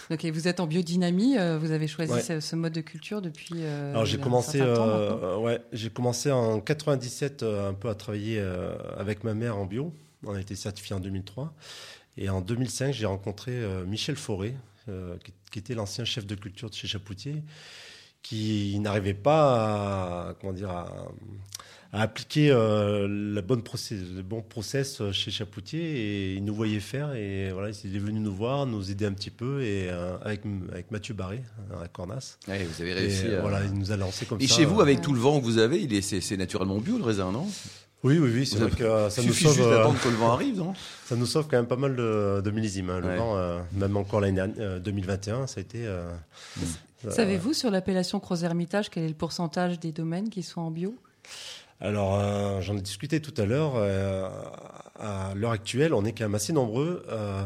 Et 0.24 0.32
vous 0.32 0.48
êtes 0.48 0.60
en 0.60 0.68
biodynamie, 0.68 1.38
euh, 1.38 1.58
vous 1.58 1.72
avez 1.72 1.88
choisi 1.88 2.12
Ouais. 2.14 2.22
ce, 2.22 2.40
ce 2.40 2.56
mode 2.56 2.74
de 2.74 2.82
culture 2.82 3.22
depuis. 3.22 3.56
euh, 3.64 3.92
Alors 3.92 4.06
j'ai 4.06 4.20
commencé, 4.20 4.60
euh, 4.62 4.76
euh, 4.76 5.38
ouais, 5.38 5.62
j'ai 5.72 5.90
commencé 5.90 6.32
en 6.32 6.60
97 6.60 7.44
euh, 7.44 7.70
un 7.70 7.74
peu 7.74 7.90
à 7.90 7.96
travailler 7.96 8.40
euh, 8.40 8.76
avec 8.98 9.24
ma 9.24 9.34
mère 9.34 9.58
en 9.58 9.66
bio. 9.66 9.94
On 10.26 10.34
a 10.34 10.40
été 10.42 10.56
certifié 10.56 10.96
en 10.96 11.00
2003 11.00 11.54
et 12.18 12.30
en 12.30 12.42
2005 12.42 12.94
j'ai 12.94 13.06
rencontré 13.06 13.52
euh, 13.54 13.86
Michel 13.86 14.16
Fauré, 14.16 14.56
euh, 14.90 15.18
qui, 15.24 15.34
qui 15.52 15.60
était 15.60 15.74
l'ancien 15.76 16.06
chef 16.06 16.26
de 16.26 16.36
culture 16.36 16.70
de 16.70 16.76
chez 16.76 16.88
Chapoutier, 16.88 17.44
qui 18.22 18.78
n'arrivait 18.80 19.14
pas 19.14 20.30
à, 20.30 20.34
comment 20.40 20.54
dire, 20.54 20.70
à, 20.70 20.84
à 20.84 21.08
appliquer 22.02 22.50
euh, 22.52 23.08
la 23.08 23.42
bonne 23.42 23.62
process, 23.62 24.00
le 24.16 24.24
bon 24.24 24.42
process 24.42 25.00
euh, 25.00 25.12
chez 25.12 25.30
Chapoutier 25.30 25.80
et 25.82 26.34
il 26.34 26.44
nous 26.44 26.56
voyait 26.56 26.80
faire 26.80 27.14
et 27.14 27.52
voilà, 27.52 27.70
il 27.84 27.96
est 27.96 28.00
venu 28.00 28.20
nous 28.20 28.34
voir, 28.34 28.66
nous 28.66 28.90
aider 28.90 29.06
un 29.06 29.14
petit 29.14 29.30
peu 29.30 29.62
et 29.62 29.90
euh, 29.90 30.18
avec, 30.24 30.42
avec 30.72 30.90
Mathieu 30.92 31.14
Barré 31.14 31.44
à 31.82 31.88
Cornas. 31.88 32.38
Ouais, 32.48 32.64
vous 32.64 32.82
avez 32.82 32.92
Et, 32.92 32.94
réussi. 32.96 33.28
à- 33.28 33.42
voilà, 33.42 33.64
il 33.64 33.74
nous 33.74 33.92
a 33.92 33.98
lancé 33.98 34.26
comme 34.26 34.40
Et 34.42 34.48
ça. 34.48 34.56
chez 34.56 34.66
vous, 34.66 34.82
avec 34.82 35.02
tout 35.02 35.14
le 35.14 35.20
vent 35.20 35.40
que 35.40 35.46
vous 35.46 35.60
avez, 35.60 35.82
il 35.82 35.94
est, 35.94 36.02
c'est, 36.02 36.20
c'est 36.22 36.38
naturellement 36.38 36.80
bio 36.80 36.98
le 36.98 37.04
raisin, 37.04 37.32
non? 37.32 37.48
Oui, 38.04 38.18
oui, 38.18 38.32
oui, 38.34 38.46
c'est 38.46 38.58
vrai 38.58 38.70
que 38.72 38.84
euh, 38.84 39.10
ça 39.10 39.22
Il 39.22 39.28
nous, 39.28 39.34
suffit 39.34 39.46
sauve, 39.46 39.56
juste 39.56 39.68
euh, 39.70 39.78
d'attendre 39.78 39.98
que 40.02 40.10
le 40.10 40.16
vent 40.16 40.32
arrive, 40.34 40.58
non? 40.58 40.74
ça 41.06 41.16
nous 41.16 41.26
sauve 41.26 41.48
quand 41.50 41.56
même 41.58 41.68
pas 41.68 41.78
mal 41.78 41.96
de, 41.96 42.42
de 42.44 42.52
millésimes. 42.52 42.90
hein. 42.90 43.00
Le 43.00 43.08
Ouais. 43.08 43.18
vent, 43.18 43.38
euh, 43.38 43.60
même 43.72 43.96
encore 43.96 44.20
l'année 44.20 44.36
dernière, 44.36 44.56
euh, 44.60 44.80
2021, 44.80 45.48
ça 45.48 45.60
a 45.60 45.62
été. 45.62 45.86
euh, 45.86 46.12
euh, 47.06 47.12
Savez-vous 47.12 47.54
sur 47.54 47.70
l'appellation 47.72 48.20
Croz-Hermitage 48.20 48.90
quel 48.90 49.04
est 49.04 49.08
le 49.10 49.14
pourcentage 49.14 49.80
des 49.80 49.92
domaines 49.94 50.30
qui 50.30 50.42
sont 50.44 50.60
en 50.62 50.72
bio? 50.72 50.96
Alors, 51.80 52.16
euh, 52.20 52.62
j'en 52.62 52.78
ai 52.78 52.82
discuté 52.82 53.22
tout 53.22 53.34
à 53.42 53.46
l'heure. 53.46 53.74
euh, 53.76 54.30
à 55.00 55.34
l'heure 55.36 55.52
actuelle, 55.52 55.94
on 55.94 56.06
est 56.06 56.14
quand 56.14 56.24
même 56.26 56.36
assez 56.36 56.54
nombreux. 56.54 57.04
Euh, 57.10 57.46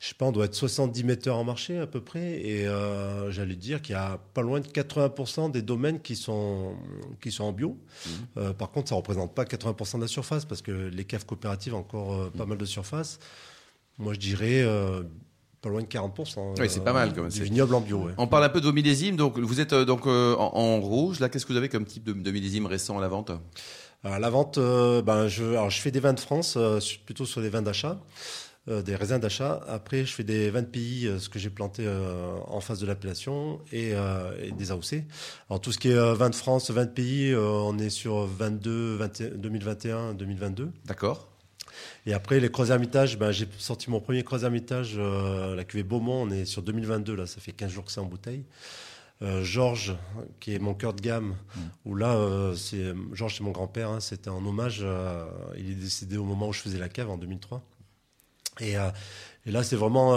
je 0.00 0.08
sais 0.08 0.14
pas, 0.14 0.26
on 0.26 0.32
doit 0.32 0.46
être 0.46 0.54
70 0.54 1.04
metteurs 1.04 1.36
en 1.36 1.44
marché 1.44 1.78
à 1.78 1.86
peu 1.86 2.00
près. 2.00 2.40
Et 2.40 2.66
euh, 2.66 3.30
j'allais 3.30 3.54
dire 3.54 3.80
qu'il 3.80 3.94
y 3.94 3.98
a 3.98 4.18
pas 4.34 4.42
loin 4.42 4.60
de 4.60 4.66
80% 4.66 5.50
des 5.50 5.62
domaines 5.62 6.00
qui 6.00 6.16
sont, 6.16 6.74
qui 7.20 7.30
sont 7.30 7.44
en 7.44 7.52
bio. 7.52 7.78
Euh, 8.36 8.52
par 8.52 8.70
contre, 8.70 8.88
ça 8.90 8.96
représente 8.96 9.34
pas 9.34 9.44
80% 9.44 9.96
de 9.96 10.02
la 10.02 10.08
surface 10.08 10.44
parce 10.44 10.62
que 10.62 10.72
les 10.72 11.04
caves 11.04 11.26
coopératives 11.26 11.74
ont 11.74 11.78
encore 11.78 12.30
pas 12.32 12.46
mal 12.46 12.58
de 12.58 12.64
surface. 12.64 13.18
Moi, 13.98 14.14
je 14.14 14.18
dirais 14.18 14.64
pas 15.60 15.68
loin 15.68 15.82
de 15.82 15.86
40%. 15.86 16.58
Oui, 16.60 16.68
c'est 16.70 16.82
pas 16.84 16.92
mal, 16.92 17.12
quand 17.14 17.22
même. 17.22 17.30
Du 17.30 17.42
vignoble 17.42 17.74
en 17.74 17.80
bio, 17.80 17.98
ouais. 17.98 18.12
On 18.18 18.26
parle 18.26 18.44
un 18.44 18.48
peu 18.48 18.60
de 18.60 18.66
vos 18.66 18.72
millésimes. 18.72 19.16
Donc, 19.16 19.38
vous 19.38 19.60
êtes 19.60 19.72
euh, 19.72 19.84
donc 19.84 20.06
euh, 20.06 20.34
en, 20.36 20.52
en 20.54 20.80
rouge. 20.80 21.20
Là, 21.20 21.28
qu'est-ce 21.28 21.44
que 21.46 21.52
vous 21.52 21.58
avez 21.58 21.68
comme 21.68 21.84
type 21.84 22.04
de, 22.04 22.12
de 22.12 22.30
millésime 22.30 22.66
récent 22.66 22.96
à 22.98 23.00
la 23.00 23.08
vente? 23.08 23.30
Alors, 24.02 24.18
la 24.18 24.30
vente, 24.30 24.56
euh, 24.58 25.02
ben, 25.02 25.28
je, 25.28 25.44
alors, 25.44 25.68
je 25.70 25.80
fais 25.80 25.90
des 25.90 26.00
vins 26.00 26.14
de 26.14 26.20
France, 26.20 26.54
euh, 26.56 26.78
plutôt 27.04 27.26
sur 27.26 27.42
des 27.42 27.50
vins 27.50 27.60
d'achat, 27.60 28.00
euh, 28.68 28.80
des 28.80 28.96
raisins 28.96 29.18
d'achat. 29.18 29.60
Après, 29.68 30.06
je 30.06 30.14
fais 30.14 30.24
des 30.24 30.48
vins 30.50 30.62
de 30.62 30.66
pays, 30.66 31.06
euh, 31.06 31.18
ce 31.18 31.28
que 31.28 31.38
j'ai 31.38 31.50
planté 31.50 31.82
euh, 31.86 32.32
en 32.46 32.60
face 32.60 32.78
de 32.78 32.86
l'appellation, 32.86 33.60
et, 33.72 33.90
euh, 33.92 34.32
et 34.42 34.52
des 34.52 34.70
AOC. 34.72 35.04
Alors, 35.50 35.60
tout 35.60 35.72
ce 35.72 35.78
qui 35.78 35.90
est 35.90 35.94
euh, 35.94 36.14
vin 36.14 36.30
de 36.30 36.34
France, 36.34 36.70
vin 36.70 36.86
de 36.86 36.90
pays, 36.90 37.32
euh, 37.32 37.42
on 37.42 37.78
est 37.78 37.90
sur 37.90 38.24
22, 38.24 38.96
21, 38.96 39.28
2021, 39.36 40.14
2022. 40.14 40.70
D'accord. 40.86 41.28
Et 42.06 42.14
après, 42.14 42.40
les 42.40 42.50
Croix 42.50 42.68
Hermitage, 42.68 43.18
ben, 43.18 43.30
j'ai 43.30 43.46
sorti 43.58 43.90
mon 43.90 44.00
premier 44.00 44.24
Croix 44.24 44.42
Hermitage, 44.42 44.94
euh, 44.96 45.54
la 45.54 45.64
cuvée 45.64 45.82
Beaumont, 45.82 46.22
on 46.22 46.30
est 46.30 46.44
sur 46.44 46.62
2022, 46.62 47.14
là, 47.14 47.26
ça 47.26 47.40
fait 47.40 47.52
15 47.52 47.70
jours 47.70 47.84
que 47.84 47.92
c'est 47.92 48.00
en 48.00 48.06
bouteille. 48.06 48.44
Euh, 49.22 49.44
Georges, 49.44 49.94
qui 50.40 50.54
est 50.54 50.58
mon 50.58 50.72
cœur 50.72 50.94
de 50.94 51.02
gamme, 51.02 51.36
où 51.84 51.94
là, 51.94 52.14
euh, 52.14 52.54
c'est 52.54 52.94
Georges, 53.12 53.36
c'est 53.36 53.44
mon 53.44 53.50
grand-père, 53.50 53.90
hein, 53.90 54.00
c'était 54.00 54.30
en 54.30 54.44
hommage, 54.46 54.84
il 55.58 55.70
est 55.70 55.74
décédé 55.74 56.16
au 56.16 56.24
moment 56.24 56.48
où 56.48 56.52
je 56.54 56.60
faisais 56.60 56.78
la 56.78 56.88
cave, 56.88 57.10
en 57.10 57.18
2003. 57.18 57.62
Et, 58.60 58.72
et 58.72 59.50
là, 59.50 59.62
c'est 59.62 59.76
vraiment, 59.76 60.14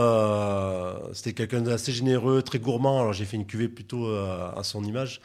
c'était 1.13 1.33
quelqu'un 1.33 1.61
d'assez 1.61 1.91
généreux, 1.91 2.41
très 2.41 2.59
gourmand, 2.59 3.01
alors 3.01 3.13
j'ai 3.13 3.25
fait 3.25 3.37
une 3.37 3.45
cuvée 3.45 3.67
plutôt 3.67 4.07
à 4.07 4.61
son 4.63 4.85
image. 4.85 5.19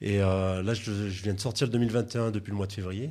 Et 0.00 0.18
là, 0.18 0.72
je, 0.72 1.10
je 1.10 1.22
viens 1.22 1.34
de 1.34 1.40
sortir 1.40 1.66
le 1.66 1.72
2021 1.72 2.30
depuis 2.30 2.52
le 2.52 2.56
mois 2.56 2.66
de 2.66 2.72
février. 2.72 3.10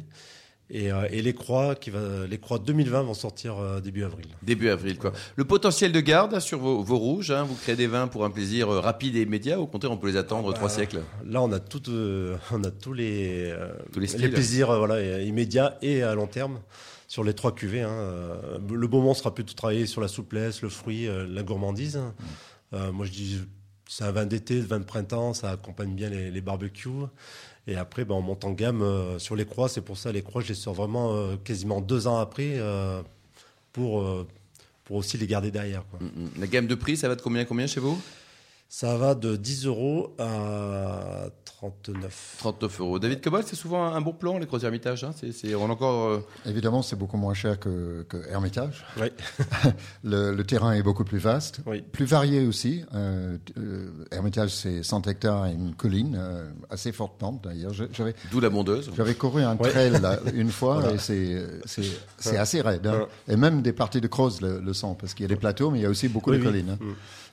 Et, 0.72 0.92
euh, 0.92 1.08
et 1.12 1.22
les 1.24 1.34
croix, 1.34 1.74
qui 1.74 1.90
va, 1.90 2.28
les 2.30 2.38
croix 2.38 2.60
2020 2.60 3.02
vont 3.02 3.14
sortir 3.16 3.58
euh, 3.58 3.80
début 3.80 4.04
avril. 4.04 4.28
Début 4.44 4.70
avril, 4.70 5.00
quoi. 5.00 5.14
Le 5.36 5.44
potentiel 5.44 5.92
de 5.92 6.00
garde 6.00 6.40
sur 6.40 6.60
vos, 6.60 6.84
vos 6.84 6.98
rouges, 6.98 7.32
hein, 7.32 7.44
vous 7.44 7.56
créez 7.56 7.76
des 7.76 7.88
vins 7.88 8.08
pour 8.08 8.24
un 8.24 8.30
plaisir 8.30 8.70
euh, 8.70 8.80
rapide 8.80 9.16
et 9.16 9.24
immédiat. 9.24 9.60
Au 9.60 9.66
contraire, 9.66 9.92
on 9.92 9.98
peut 9.98 10.08
les 10.08 10.18
attendre 10.18 10.54
trois 10.54 10.70
siècles? 10.70 11.02
Là, 11.26 11.42
on 11.42 11.52
a, 11.52 11.60
tout, 11.60 11.82
on 11.90 12.64
a 12.64 12.72
tous 12.72 12.94
les, 12.94 13.52
Tous 13.92 14.00
les 14.00 14.08
styles. 14.08 14.32
plaisirs 14.32 14.68
voilà, 14.78 15.22
immédiats 15.22 15.78
et 15.82 16.04
à 16.04 16.14
long 16.14 16.28
terme 16.28 16.60
sur 17.08 17.24
les 17.24 17.34
trois 17.34 17.56
cuvées. 17.56 17.82
hein. 17.82 18.08
Le 18.72 18.88
Beaumont 18.88 19.16
sera 19.16 19.34
plutôt 19.34 19.54
travaillé 19.56 19.88
sur 19.88 20.02
la 20.02 20.08
souplesse, 20.08 20.62
le 20.62 20.70
fruit, 20.70 21.08
la 21.30 21.42
gourmandise. 21.42 21.98
Mm. 21.98 22.14
Euh, 22.76 22.92
moi, 22.92 23.08
je 23.08 23.12
dis 23.12 23.40
c'est 23.88 24.04
un 24.04 24.12
vin 24.12 24.28
d'été, 24.28 24.60
vin 24.60 24.78
de 24.80 24.84
printemps, 24.86 25.34
ça 25.34 25.50
accompagne 25.50 25.96
bien 25.96 26.10
les, 26.10 26.30
les 26.30 26.42
barbecues. 26.42 26.90
Et 27.70 27.76
après, 27.76 28.04
ben, 28.04 28.16
on 28.16 28.22
monte 28.22 28.46
en 28.46 28.52
gamme 28.52 28.82
euh, 28.82 29.20
sur 29.20 29.36
les 29.36 29.46
croix. 29.46 29.70
C'est 29.70 29.82
pour 29.82 29.98
ça 29.98 30.12
les 30.12 30.24
croix, 30.24 30.42
je 30.42 30.50
les 30.50 30.56
sors 30.56 30.74
vraiment 30.74 31.14
euh, 31.14 31.36
quasiment 31.44 31.82
deux 31.82 32.08
ans 32.08 32.18
après 32.18 32.54
euh, 32.58 33.04
pour, 33.72 34.04
aussi 34.90 35.18
les 35.20 35.28
garder 35.28 35.52
derrière. 35.52 35.84
Mm, 36.02 36.06
mm. 36.06 36.30
La 36.40 36.48
gamme 36.48 36.66
de 36.66 36.74
prix, 36.76 36.98
ça 36.98 37.08
va 37.08 37.16
de 37.16 37.22
combien 37.22 37.46
combien 37.46 37.68
chez 37.68 37.80
vous? 37.80 38.02
Ça 38.72 38.98
va 38.98 39.16
de 39.16 39.36
10 39.36 39.66
euros 39.66 40.16
à 40.20 41.30
39. 41.44 42.36
39 42.38 42.80
euros. 42.82 43.00
David 43.00 43.20
Cobalt, 43.20 43.48
c'est 43.48 43.56
souvent 43.56 43.84
un 43.84 44.00
bon 44.00 44.14
plan, 44.14 44.38
les 44.38 44.46
Croix 44.46 44.62
Hermitage. 44.62 45.04
Hein 45.04 45.10
c'est, 45.16 45.32
c'est, 45.32 45.56
on 45.56 45.66
a 45.66 45.70
encore. 45.70 46.08
euh, 46.10 46.20
Évidemment, 46.46 46.84
c'est 46.84 46.96
beaucoup 46.96 47.18
moins 47.18 47.34
cher 47.34 47.60
que, 47.60 48.06
que 48.08 48.18
Hermitage. 48.30 48.86
Oui. 49.02 49.08
Le, 50.04 50.34
le 50.36 50.44
terrain 50.44 50.74
est 50.74 50.84
beaucoup 50.84 51.04
plus 51.04 51.18
vaste, 51.18 51.62
Oui. 51.66 51.82
plus 51.82 52.06
varié 52.06 52.46
aussi. 52.46 52.84
Euh, 52.94 53.38
euh, 53.58 53.90
Hermitage, 54.12 54.52
c'est 54.52 54.84
100 54.84 55.08
hectares 55.08 55.48
et 55.48 55.54
une 55.54 55.74
colline, 55.74 56.16
euh, 56.20 56.48
assez 56.70 56.92
forte 56.92 57.18
pente 57.20 57.44
d'ailleurs. 57.44 57.74
Je- 57.74 57.86
J'avais 57.92 58.14
D'où 58.32 58.40
la 58.40 58.50
bondeuse. 58.52 58.92
j'avais 58.96 59.16
couru 59.16 59.42
un 59.44 59.58
Ouais. 59.58 59.70
trail 59.72 60.00
là, 60.00 60.20
une 60.36 60.52
fois 60.52 60.76
Voilà. 60.76 60.94
et 60.94 60.98
c'est 61.00 61.44
c'est 61.66 61.84
c'est 62.20 62.38
assez 62.38 62.62
raide. 62.62 62.86
hein. 62.86 63.08
Et 63.28 63.36
même 63.36 63.64
des 63.64 63.74
parties 63.74 64.00
de 64.00 64.08
Croze 64.08 64.42
le, 64.42 64.60
le 64.60 64.74
sont 64.74 64.94
parce 64.94 65.16
qu'il 65.16 65.24
y 65.24 65.26
a 65.26 65.30
des 65.30 65.40
plateaux, 65.40 65.72
mais 65.72 65.80
il 65.80 65.82
y 65.82 65.86
a 65.88 65.90
aussi 65.90 66.08
beaucoup 66.08 66.30
Oui, 66.30 66.38
de 66.38 66.42
oui. 66.44 66.48
collines. 66.52 66.70
hein. 66.80 66.86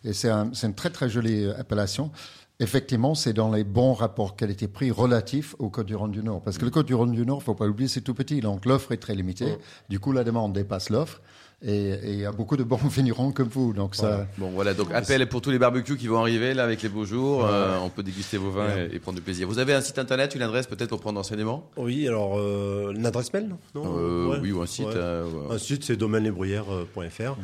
Et 0.06 0.12
c'est 0.12 0.30
un, 0.30 0.50
c'est 0.54 0.66
une 0.68 0.74
très 0.74 0.90
très 0.90 1.08
jolie 1.10 1.46
appellation. 1.58 2.10
effectivement, 2.58 3.14
c'est 3.14 3.32
dans 3.34 3.50
les 3.52 3.64
bons 3.64 3.92
rapports 3.92 4.34
qualité-prix 4.36 4.90
relatifs 4.90 5.54
au 5.58 5.68
Côte 5.68 5.86
du 5.86 5.94
Rhône 5.94 6.12
du 6.12 6.22
Nord. 6.22 6.40
Parce 6.42 6.56
que 6.58 6.64
le 6.64 6.70
Côte 6.70 6.86
du 6.86 6.94
Rhône 6.94 7.12
du 7.12 7.26
Nord, 7.26 7.42
faut 7.42 7.54
pas 7.54 7.66
l'oublier, 7.66 7.88
c'est 7.88 8.00
tout 8.00 8.14
petit. 8.14 8.40
Donc 8.40 8.64
l'offre 8.64 8.92
est 8.92 8.96
très 8.96 9.14
limitée. 9.14 9.46
Mm. 9.52 9.58
Du 9.90 10.00
coup, 10.00 10.12
la 10.12 10.24
demande 10.24 10.52
dépasse 10.54 10.88
l'offre. 10.90 11.20
Et 11.62 11.88
et 11.90 12.12
il 12.12 12.18
y 12.20 12.24
a 12.26 12.32
beaucoup 12.32 12.56
de 12.58 12.64
bons 12.64 12.76
vignerons 12.88 13.32
comme 13.32 13.48
vous. 13.48 13.72
Donc 13.72 13.94
ça, 13.94 14.26
Bon, 14.38 14.50
voilà, 14.50 14.74
donc 14.74 14.92
appel 14.92 15.26
pour 15.28 15.40
tous 15.40 15.50
les 15.50 15.58
barbecues 15.58 15.96
qui 15.96 16.06
vont 16.06 16.18
arriver 16.20 16.52
là 16.54 16.64
avec 16.64 16.82
les 16.82 16.88
beaux 16.90 17.04
jours. 17.06 17.44
Euh, 17.46 17.78
on 17.82 17.88
peut 17.88 18.02
déguster 18.02 18.36
vos 18.36 18.50
vins 18.50 18.76
et, 18.76 18.94
et 18.94 18.98
prendre 18.98 19.16
du 19.16 19.22
plaisir. 19.22 19.48
Vous 19.48 19.58
avez 19.58 19.72
un 19.74 19.80
site 19.80 19.98
internet, 19.98 20.34
une 20.34 20.42
adresse 20.42 20.66
peut-être 20.66 20.90
pour 20.90 21.00
prendre 21.00 21.18
renseignement 21.18 21.68
Oui, 21.78 22.06
alors 22.06 22.34
euh, 22.38 22.92
une 22.94 23.06
adresse 23.06 23.32
mail 23.32 23.48
non? 23.74 23.82
Euh, 23.98 24.28
Ouais. 24.28 24.38
Oui, 24.42 24.52
ou 24.52 24.60
un 24.62 24.66
site. 24.66 24.86
Ouais. 24.86 24.92
euh, 24.96 25.24
ouais. 25.24 25.54
Un 25.54 25.58
site, 25.58 25.84
c'est 25.84 25.96
domaine-lesbruyères.fr. 25.96 27.36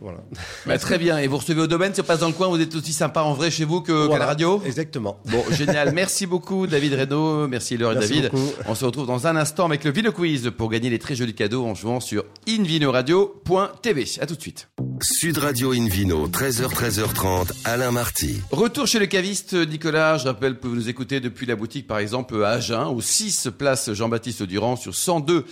Voilà. 0.00 0.18
Bah, 0.66 0.78
très 0.78 0.98
bien. 0.98 1.18
Et 1.18 1.26
vous 1.26 1.38
recevez 1.38 1.60
au 1.62 1.66
domaine, 1.66 1.94
ça 1.94 2.02
passe 2.02 2.20
dans 2.20 2.28
le 2.28 2.32
coin, 2.32 2.48
vous 2.48 2.60
êtes 2.60 2.74
aussi 2.74 2.92
sympa 2.92 3.22
en 3.22 3.34
vrai 3.34 3.50
chez 3.50 3.64
vous 3.64 3.80
que, 3.80 4.08
qu'à 4.08 4.18
la 4.18 4.26
radio? 4.26 4.62
Exactement. 4.64 5.18
Bon, 5.26 5.42
génial. 5.50 5.92
Merci 5.94 6.26
beaucoup, 6.26 6.66
David 6.66 6.94
Reynaud. 6.94 7.48
Merci, 7.48 7.76
Laure 7.76 7.92
et 7.92 7.94
Merci 7.96 8.14
David. 8.22 8.30
beaucoup. 8.30 8.52
On 8.66 8.74
se 8.74 8.84
retrouve 8.84 9.06
dans 9.06 9.26
un 9.26 9.36
instant 9.36 9.64
avec 9.66 9.84
le 9.84 9.90
Vino 9.90 10.12
Quiz 10.12 10.50
pour 10.56 10.70
gagner 10.70 10.90
les 10.90 10.98
très 10.98 11.14
jolis 11.14 11.34
cadeaux 11.34 11.64
en 11.64 11.74
jouant 11.74 12.00
sur 12.00 12.24
invinoradio.tv. 12.48 14.04
À 14.20 14.26
tout 14.26 14.34
de 14.36 14.40
suite. 14.40 14.68
Sud 15.00 15.38
Radio 15.38 15.72
Invino, 15.72 16.28
13h, 16.28 16.68
13h30, 16.72 17.52
Alain 17.64 17.90
Marty. 17.90 18.40
Retour 18.50 18.86
chez 18.86 18.98
le 18.98 19.06
caviste 19.06 19.54
Nicolas. 19.54 20.18
Je 20.18 20.24
rappelle, 20.28 20.52
vous 20.52 20.58
pouvez 20.58 20.76
nous 20.76 20.88
écouter 20.88 21.20
depuis 21.20 21.46
la 21.46 21.56
boutique, 21.56 21.86
par 21.86 21.98
exemple, 21.98 22.42
à 22.44 22.50
Agen, 22.50 22.86
au 22.86 23.00
6 23.00 23.48
place 23.58 23.92
Jean-Baptiste 23.92 24.42
Durand, 24.44 24.76
sur 24.76 24.92
102.3. 24.92 25.42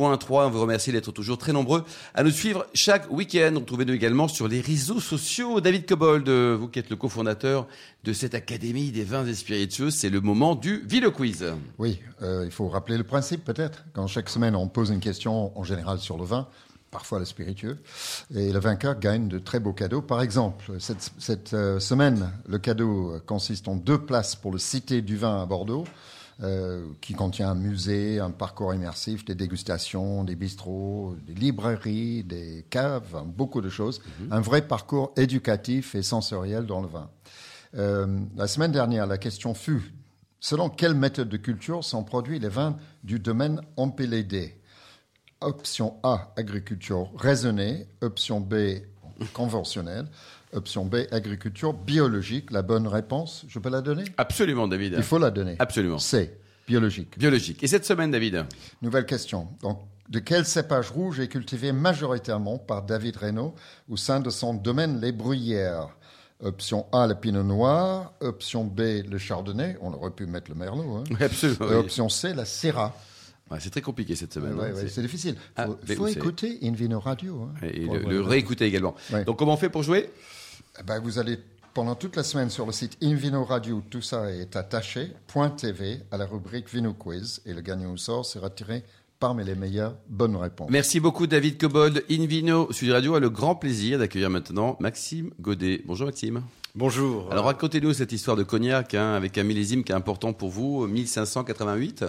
On 0.00 0.50
vous 0.50 0.60
remercie 0.60 0.92
d'être 0.92 1.10
toujours 1.10 1.38
très 1.38 1.52
nombreux 1.52 1.84
à 2.14 2.22
nous 2.22 2.30
suivre 2.30 2.66
chaque 2.72 3.10
week-end. 3.10 3.52
Retrouvez-nous 3.56 3.94
également 3.94 4.28
sur 4.28 4.46
les 4.46 4.60
réseaux 4.60 5.00
sociaux. 5.00 5.60
David 5.60 5.86
Cobold, 5.86 6.28
vous 6.28 6.68
qui 6.68 6.78
êtes 6.78 6.90
le 6.90 6.96
cofondateur 6.96 7.66
de 8.04 8.12
cette 8.12 8.34
Académie 8.34 8.92
des 8.92 9.04
vins 9.04 9.26
et 9.26 9.34
spiritueux, 9.34 9.90
c'est 9.90 10.08
le 10.08 10.20
moment 10.20 10.54
du 10.54 10.84
Vino 10.86 11.10
Quiz. 11.10 11.44
oui, 11.78 12.00
euh, 12.22 12.44
il 12.44 12.50
faut 12.52 12.68
rappeler 12.68 12.96
le 12.96 13.04
principe 13.04 13.44
peut-être. 13.44 13.84
Quand 13.92 14.06
chaque 14.06 14.28
semaine 14.28 14.54
on 14.54 14.68
pose 14.68 14.90
une 14.90 15.00
question 15.00 15.58
en 15.58 15.64
général 15.64 15.98
sur 15.98 16.16
le 16.16 16.24
vin, 16.24 16.46
parfois 16.90 17.18
le 17.18 17.24
spiritueux, 17.24 17.78
et 18.34 18.52
le 18.52 18.58
vainqueur 18.60 18.98
gagne 18.98 19.28
de 19.28 19.38
très 19.38 19.58
beaux 19.60 19.72
cadeaux. 19.72 20.00
Par 20.00 20.22
exemple, 20.22 20.72
cette, 20.78 21.10
cette, 21.18 21.54
euh, 21.54 21.80
semaine, 21.80 22.30
le 22.48 22.58
cadeau 22.58 23.20
consiste 23.26 23.68
en 23.68 23.74
deux 23.74 23.98
places 23.98 24.36
pour 24.36 24.52
le 24.52 24.58
Cité 24.58 25.02
du 25.02 25.16
vin 25.16 25.42
à 25.42 25.46
Bordeaux. 25.46 25.84
Euh, 26.40 26.86
qui 27.00 27.14
contient 27.14 27.50
un 27.50 27.54
musée, 27.56 28.20
un 28.20 28.30
parcours 28.30 28.72
immersif, 28.72 29.24
des 29.24 29.34
dégustations, 29.34 30.22
des 30.22 30.36
bistrots, 30.36 31.16
des 31.26 31.34
librairies, 31.34 32.22
des 32.22 32.64
caves, 32.70 33.16
hein, 33.16 33.24
beaucoup 33.26 33.60
de 33.60 33.68
choses. 33.68 34.00
Un 34.30 34.40
vrai 34.40 34.62
parcours 34.62 35.12
éducatif 35.16 35.96
et 35.96 36.02
sensoriel 36.02 36.64
dans 36.64 36.80
le 36.80 36.86
vin. 36.86 37.10
Euh, 37.76 38.20
la 38.36 38.46
semaine 38.46 38.70
dernière, 38.70 39.06
la 39.06 39.18
question 39.18 39.52
fut 39.52 39.92
selon 40.40 40.68
quelle 40.68 40.94
méthode 40.94 41.28
de 41.28 41.36
culture 41.36 41.82
sont 41.82 42.04
produits 42.04 42.38
les 42.38 42.48
vins 42.48 42.76
du 43.02 43.18
domaine 43.18 43.60
Empélédé? 43.76 44.60
Option 45.40 45.96
A, 46.04 46.32
agriculture 46.36 47.10
raisonnée. 47.16 47.86
Option 48.00 48.40
B, 48.40 48.54
conventionnelle. 49.32 50.06
Option 50.52 50.84
B, 50.86 50.96
agriculture 51.10 51.72
biologique. 51.74 52.50
La 52.50 52.62
bonne 52.62 52.86
réponse, 52.86 53.44
je 53.48 53.58
peux 53.58 53.68
la 53.70 53.80
donner? 53.82 54.04
Absolument, 54.16 54.66
David. 54.68 54.94
Il 54.96 55.02
faut 55.02 55.18
la 55.18 55.30
donner. 55.30 55.56
Absolument. 55.58 55.98
C, 55.98 56.38
biologique. 56.66 57.18
Biologique. 57.18 57.62
Et 57.62 57.66
cette 57.66 57.84
semaine, 57.84 58.10
David? 58.10 58.46
Nouvelle 58.82 59.04
question. 59.06 59.48
Donc, 59.62 59.80
de 60.08 60.18
quel 60.20 60.46
cépage 60.46 60.90
rouge 60.90 61.20
est 61.20 61.28
cultivé 61.28 61.70
majoritairement 61.72 62.56
par 62.56 62.82
David 62.82 63.16
Reynaud 63.18 63.54
au 63.90 63.96
sein 63.98 64.20
de 64.20 64.30
son 64.30 64.54
domaine 64.54 65.00
Les 65.00 65.12
Bruyères? 65.12 65.88
Option 66.40 66.86
A, 66.92 67.06
le 67.06 67.14
pinot 67.16 67.42
noir. 67.42 68.12
Option 68.20 68.64
B, 68.64 68.80
le 69.10 69.18
chardonnay. 69.18 69.76
On 69.82 69.92
aurait 69.92 70.12
pu 70.12 70.24
mettre 70.26 70.50
le 70.50 70.54
merlot. 70.54 70.98
hein. 70.98 71.04
Absolument. 71.20 71.66
Et 71.66 71.70
oui. 71.70 71.74
option 71.74 72.08
C, 72.08 72.32
la 72.32 72.44
Syrah. 72.44 72.94
Ouais, 73.50 73.58
c'est 73.60 73.70
très 73.70 73.80
compliqué 73.80 74.14
cette 74.16 74.32
semaine. 74.34 74.54
Ouais, 74.54 74.70
hein. 74.70 74.74
ouais, 74.74 74.80
C'est- 74.82 74.88
c'est 74.88 75.02
difficile. 75.02 75.34
Il 75.36 75.40
Ah, 75.56 75.66
faut, 75.66 75.78
mais 75.88 75.94
faut 75.94 76.02
vous 76.02 76.08
savez- 76.08 76.20
écouter 76.20 76.58
Invino 76.62 77.00
Radio. 77.00 77.42
hein, 77.42 77.66
Et 77.72 77.86
le, 77.86 78.20
réécouter 78.22 78.64
également. 78.66 78.94
Ouais. 79.12 79.24
Donc, 79.24 79.38
comment 79.38 79.54
on 79.54 79.56
fait 79.56 79.70
pour 79.70 79.82
jouer? 79.82 80.10
Eh 80.78 80.82
ben, 80.82 81.00
vous 81.00 81.18
allez 81.18 81.38
pendant 81.74 81.94
toute 81.94 82.16
la 82.16 82.22
semaine 82.24 82.50
sur 82.50 82.66
le 82.66 82.72
site 82.72 82.96
Invino 83.02 83.44
Radio, 83.44 83.82
tout 83.88 84.02
ça 84.02 84.30
est 84.32 84.56
attaché, 84.56 85.12
.tv, 85.56 86.00
à 86.10 86.16
la 86.16 86.26
rubrique 86.26 86.68
Vino 86.72 86.92
Quiz, 86.92 87.40
et 87.46 87.54
le 87.54 87.60
gagnant 87.60 87.92
au 87.92 87.96
sort 87.96 88.26
sera 88.26 88.50
tiré 88.50 88.84
parmi 89.20 89.44
les 89.44 89.54
meilleures 89.54 89.94
bonnes 90.08 90.36
réponses. 90.36 90.68
Merci 90.70 91.00
beaucoup, 91.00 91.26
David 91.26 91.58
Cobold. 91.58 92.04
Invino 92.10 92.70
Sud 92.72 92.90
Radio 92.90 93.14
a 93.14 93.20
le 93.20 93.30
grand 93.30 93.54
plaisir 93.54 93.98
d'accueillir 93.98 94.30
maintenant 94.30 94.76
Maxime 94.80 95.30
Godet. 95.40 95.82
Bonjour, 95.86 96.06
Maxime. 96.06 96.42
Bonjour. 96.74 97.26
Alors, 97.32 97.46
racontez-nous 97.46 97.92
cette 97.94 98.12
histoire 98.12 98.36
de 98.36 98.44
cognac 98.44 98.94
hein, 98.94 99.14
avec 99.14 99.36
un 99.38 99.42
millésime 99.42 99.82
qui 99.82 99.90
est 99.92 99.96
important 99.96 100.32
pour 100.32 100.50
vous, 100.50 100.86
1588. 100.86 102.04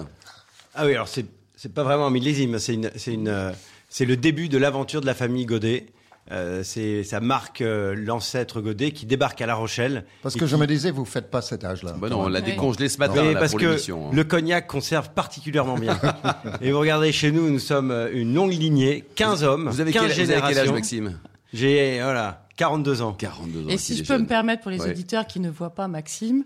Ah 0.75 0.85
oui, 0.85 0.93
alors 0.93 1.07
c'est 1.07 1.25
c'est 1.55 1.73
pas 1.73 1.83
vraiment 1.83 2.07
un 2.07 2.11
millésime, 2.11 2.57
c'est 2.59 2.73
une 2.73 2.91
c'est 2.95 3.13
une 3.13 3.27
euh, 3.27 3.51
c'est 3.89 4.05
le 4.05 4.15
début 4.15 4.49
de 4.49 4.57
l'aventure 4.57 5.01
de 5.01 5.05
la 5.05 5.13
famille 5.13 5.45
Godet. 5.45 5.87
Euh, 6.31 6.61
c'est 6.63 7.03
ça 7.03 7.19
marque 7.21 7.61
euh, 7.61 7.95
l'ancêtre 7.97 8.61
Godet 8.61 8.91
qui 8.91 9.07
débarque 9.07 9.41
à 9.41 9.47
La 9.47 9.55
Rochelle. 9.55 10.05
Parce 10.21 10.35
que 10.35 10.45
je 10.45 10.55
me 10.57 10.67
disais, 10.67 10.91
vous 10.91 11.03
faites 11.05 11.31
pas 11.31 11.41
cet 11.41 11.63
âge-là. 11.63 11.95
Bah 11.99 12.07
non, 12.07 12.21
on 12.25 12.27
l'a 12.27 12.39
Oui. 12.39 12.45
décongelé 12.45 12.87
ce 12.87 12.99
matin 12.99 13.23
là, 13.33 13.39
parce 13.39 13.53
pour 13.53 13.61
que 13.61 13.91
hein. 13.91 14.09
le 14.13 14.23
cognac 14.23 14.67
conserve 14.67 15.09
particulièrement 15.09 15.75
bien. 15.75 15.99
et 16.61 16.71
vous 16.71 16.79
regardez 16.79 17.11
chez 17.11 17.31
nous, 17.31 17.49
nous 17.49 17.57
sommes 17.57 17.89
euh, 17.89 18.11
une 18.13 18.35
longue 18.35 18.51
lignée, 18.53 19.05
15 19.15 19.43
hommes, 19.43 19.69
Vous 19.69 19.81
avez 19.81 19.91
15 19.91 20.03
quel, 20.03 20.11
vous 20.11 20.19
avez 20.19 20.27
quel 20.27 20.43
âge, 20.43 20.49
générations. 20.51 20.73
Maxime? 20.73 21.19
J'ai 21.51 21.99
voilà, 22.03 22.45
42 22.59 23.01
ans. 23.01 23.13
42 23.13 23.63
ans. 23.65 23.69
Et 23.69 23.77
si 23.77 23.95
je 23.95 24.01
peux 24.03 24.07
jeune. 24.13 24.23
me 24.23 24.27
permettre 24.27 24.61
pour 24.61 24.69
les 24.71 24.81
Ouais. 24.81 24.89
auditeurs 24.91 25.25
qui 25.25 25.39
ne 25.39 25.49
voient 25.49 25.73
pas 25.73 25.87
Maxime, 25.87 26.43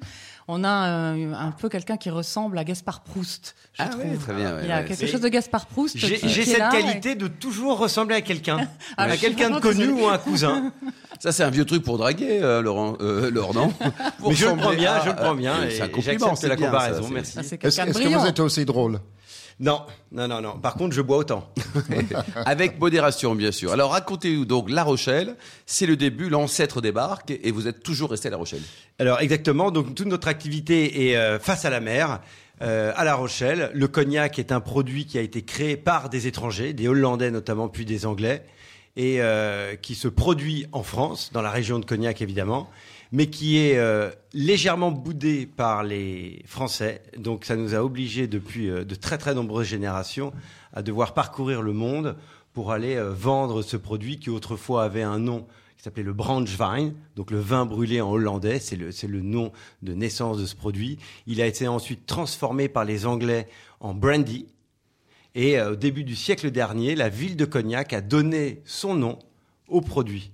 on 0.47 0.63
a 0.63 0.69
un, 0.69 1.33
un 1.33 1.51
peu 1.51 1.69
quelqu'un 1.69 1.97
qui 1.97 2.09
ressemble 2.11 2.57
à 2.57 2.63
Gaspard 2.63 3.01
Proust, 3.01 3.55
je 3.73 3.81
Ah 3.81 3.87
trouve. 3.87 4.03
oui, 4.05 4.17
très 4.19 4.33
bien. 4.33 4.53
ouais, 4.55 4.59
Il 4.63 4.69
y 4.69 4.71
a 4.71 4.77
ouais. 4.81 4.85
quelque 4.85 4.99
C'est- 4.99 5.07
chose 5.07 5.21
de 5.21 5.27
Gaspard 5.29 5.65
Proust. 5.65 5.97
J'ai 5.97 6.17
qui- 6.17 6.29
j'ai 6.29 6.43
qui 6.43 6.49
est 6.49 6.53
cette 6.53 6.59
là, 6.59 6.69
qualité 6.69 7.15
de 7.15 7.27
toujours 7.27 7.79
ressembler 7.79 8.15
à 8.15 8.21
quelqu'un, 8.21 8.57
Ah, 8.97 9.03
à 9.05 9.17
quelqu'un 9.17 9.49
de 9.49 9.59
connu 9.59 9.87
ou 9.89 10.07
un 10.07 10.17
cousin. 10.19 10.71
Ça, 11.19 11.31
c'est 11.31 11.43
un 11.43 11.49
vieux 11.49 11.65
truc 11.65 11.83
pour 11.83 11.97
draguer, 11.97 12.39
euh, 12.43 12.61
Laurent, 12.61 12.95
euh, 13.01 13.31
Laurent, 13.31 13.53
non 13.53 13.69
Pour 14.19 14.29
Mais 14.29 14.35
je 14.35 14.45
le 14.47 14.55
prends 14.57 14.73
bien, 14.73 14.93
à- 14.93 15.03
je 15.03 15.09
le 15.09 15.15
prends 15.15 15.35
bien. 15.35 15.53
Euh, 15.55 15.67
et 15.67 15.71
C'est 15.71 15.81
un 15.81 15.87
compliment, 15.87 16.35
c'est 16.35 16.47
la 16.49 16.57
comparaison. 16.57 17.01
ça, 17.01 17.07
c'est- 17.07 17.13
merci. 17.13 17.33
Ah, 17.37 17.43
c'est 17.43 17.55
Est-ce 17.65 17.99
que 17.99 18.07
vous 18.19 18.25
êtes 18.27 18.39
aussi 18.39 18.65
drôle? 18.65 18.99
Non, 19.59 19.81
non, 20.11 20.27
non, 20.27 20.41
non. 20.41 20.57
Par 20.57 20.75
contre, 20.75 20.95
je 20.95 21.01
bois 21.01 21.17
autant. 21.17 21.49
Avec 22.45 22.79
modération, 22.79 23.35
bien 23.35 23.51
sûr. 23.51 23.71
Alors, 23.71 23.91
racontez-nous 23.91 24.45
donc 24.45 24.69
La 24.69 24.83
Rochelle. 24.83 25.35
C'est 25.65 25.85
le 25.85 25.95
début, 25.95 26.29
l'ancêtre 26.29 26.81
débarque, 26.81 27.31
et 27.31 27.51
vous 27.51 27.67
êtes 27.67 27.83
toujours 27.83 28.11
resté 28.11 28.27
à 28.27 28.31
La 28.31 28.37
Rochelle. 28.37 28.61
Alors 28.99 29.21
exactement, 29.21 29.71
donc 29.71 29.95
toute 29.95 30.07
notre 30.07 30.27
activité 30.27 31.09
est 31.09 31.17
euh, 31.17 31.39
face 31.39 31.65
à 31.65 31.69
la 31.69 31.79
mer, 31.79 32.21
euh, 32.61 32.93
à 32.95 33.03
La 33.03 33.15
Rochelle. 33.15 33.71
Le 33.73 33.87
cognac 33.87 34.37
est 34.39 34.51
un 34.51 34.59
produit 34.59 35.05
qui 35.05 35.17
a 35.17 35.21
été 35.21 35.41
créé 35.43 35.77
par 35.77 36.09
des 36.09 36.27
étrangers, 36.27 36.73
des 36.73 36.87
Hollandais 36.87 37.31
notamment, 37.31 37.69
puis 37.69 37.85
des 37.85 38.05
Anglais, 38.05 38.45
et 38.95 39.21
euh, 39.21 39.75
qui 39.75 39.95
se 39.95 40.07
produit 40.07 40.67
en 40.71 40.83
France, 40.83 41.31
dans 41.33 41.41
la 41.41 41.49
région 41.49 41.79
de 41.79 41.85
Cognac 41.85 42.21
évidemment, 42.21 42.69
mais 43.13 43.27
qui 43.27 43.59
est 43.59 43.77
euh, 43.77 44.09
légèrement 44.33 44.91
boudé 44.91 45.45
par 45.45 45.83
les 45.83 46.41
Français. 46.47 47.03
Donc 47.15 47.45
ça 47.45 47.55
nous 47.55 47.75
a 47.75 47.83
obligés 47.83 48.25
depuis 48.25 48.69
euh, 48.69 48.83
de 48.83 48.95
très 48.95 49.19
très 49.19 49.35
nombreuses 49.35 49.67
générations 49.67 50.33
à 50.73 50.81
devoir 50.81 51.13
parcourir 51.13 51.61
le 51.61 51.73
monde 51.73 52.17
pour 52.53 52.71
aller 52.71 52.95
euh, 52.95 53.11
vendre 53.11 53.61
ce 53.61 53.77
produit 53.77 54.17
qui 54.17 54.31
autrefois 54.31 54.83
avait 54.83 55.03
un 55.03 55.19
nom 55.19 55.45
qui 55.77 55.83
s'appelait 55.83 56.01
le 56.01 56.13
Branchwein, 56.13 56.93
donc 57.15 57.29
le 57.29 57.39
vin 57.39 57.67
brûlé 57.67 58.01
en 58.01 58.09
hollandais, 58.09 58.59
c'est 58.59 58.77
le, 58.77 58.91
c'est 58.91 59.07
le 59.07 59.21
nom 59.21 59.51
de 59.83 59.93
naissance 59.93 60.39
de 60.39 60.47
ce 60.47 60.55
produit. 60.55 60.97
Il 61.27 61.39
a 61.39 61.45
été 61.45 61.67
ensuite 61.67 62.07
transformé 62.07 62.67
par 62.67 62.83
les 62.83 63.05
Anglais 63.05 63.47
en 63.79 63.93
brandy. 63.93 64.47
Et 65.35 65.59
au 65.59 65.75
début 65.75 66.03
du 66.03 66.15
siècle 66.15 66.51
dernier, 66.51 66.95
la 66.95 67.09
ville 67.09 67.35
de 67.35 67.45
Cognac 67.45 67.91
a 67.91 68.01
donné 68.01 68.61
son 68.65 68.93
nom 68.93 69.19
au 69.67 69.81
produit. 69.81 70.31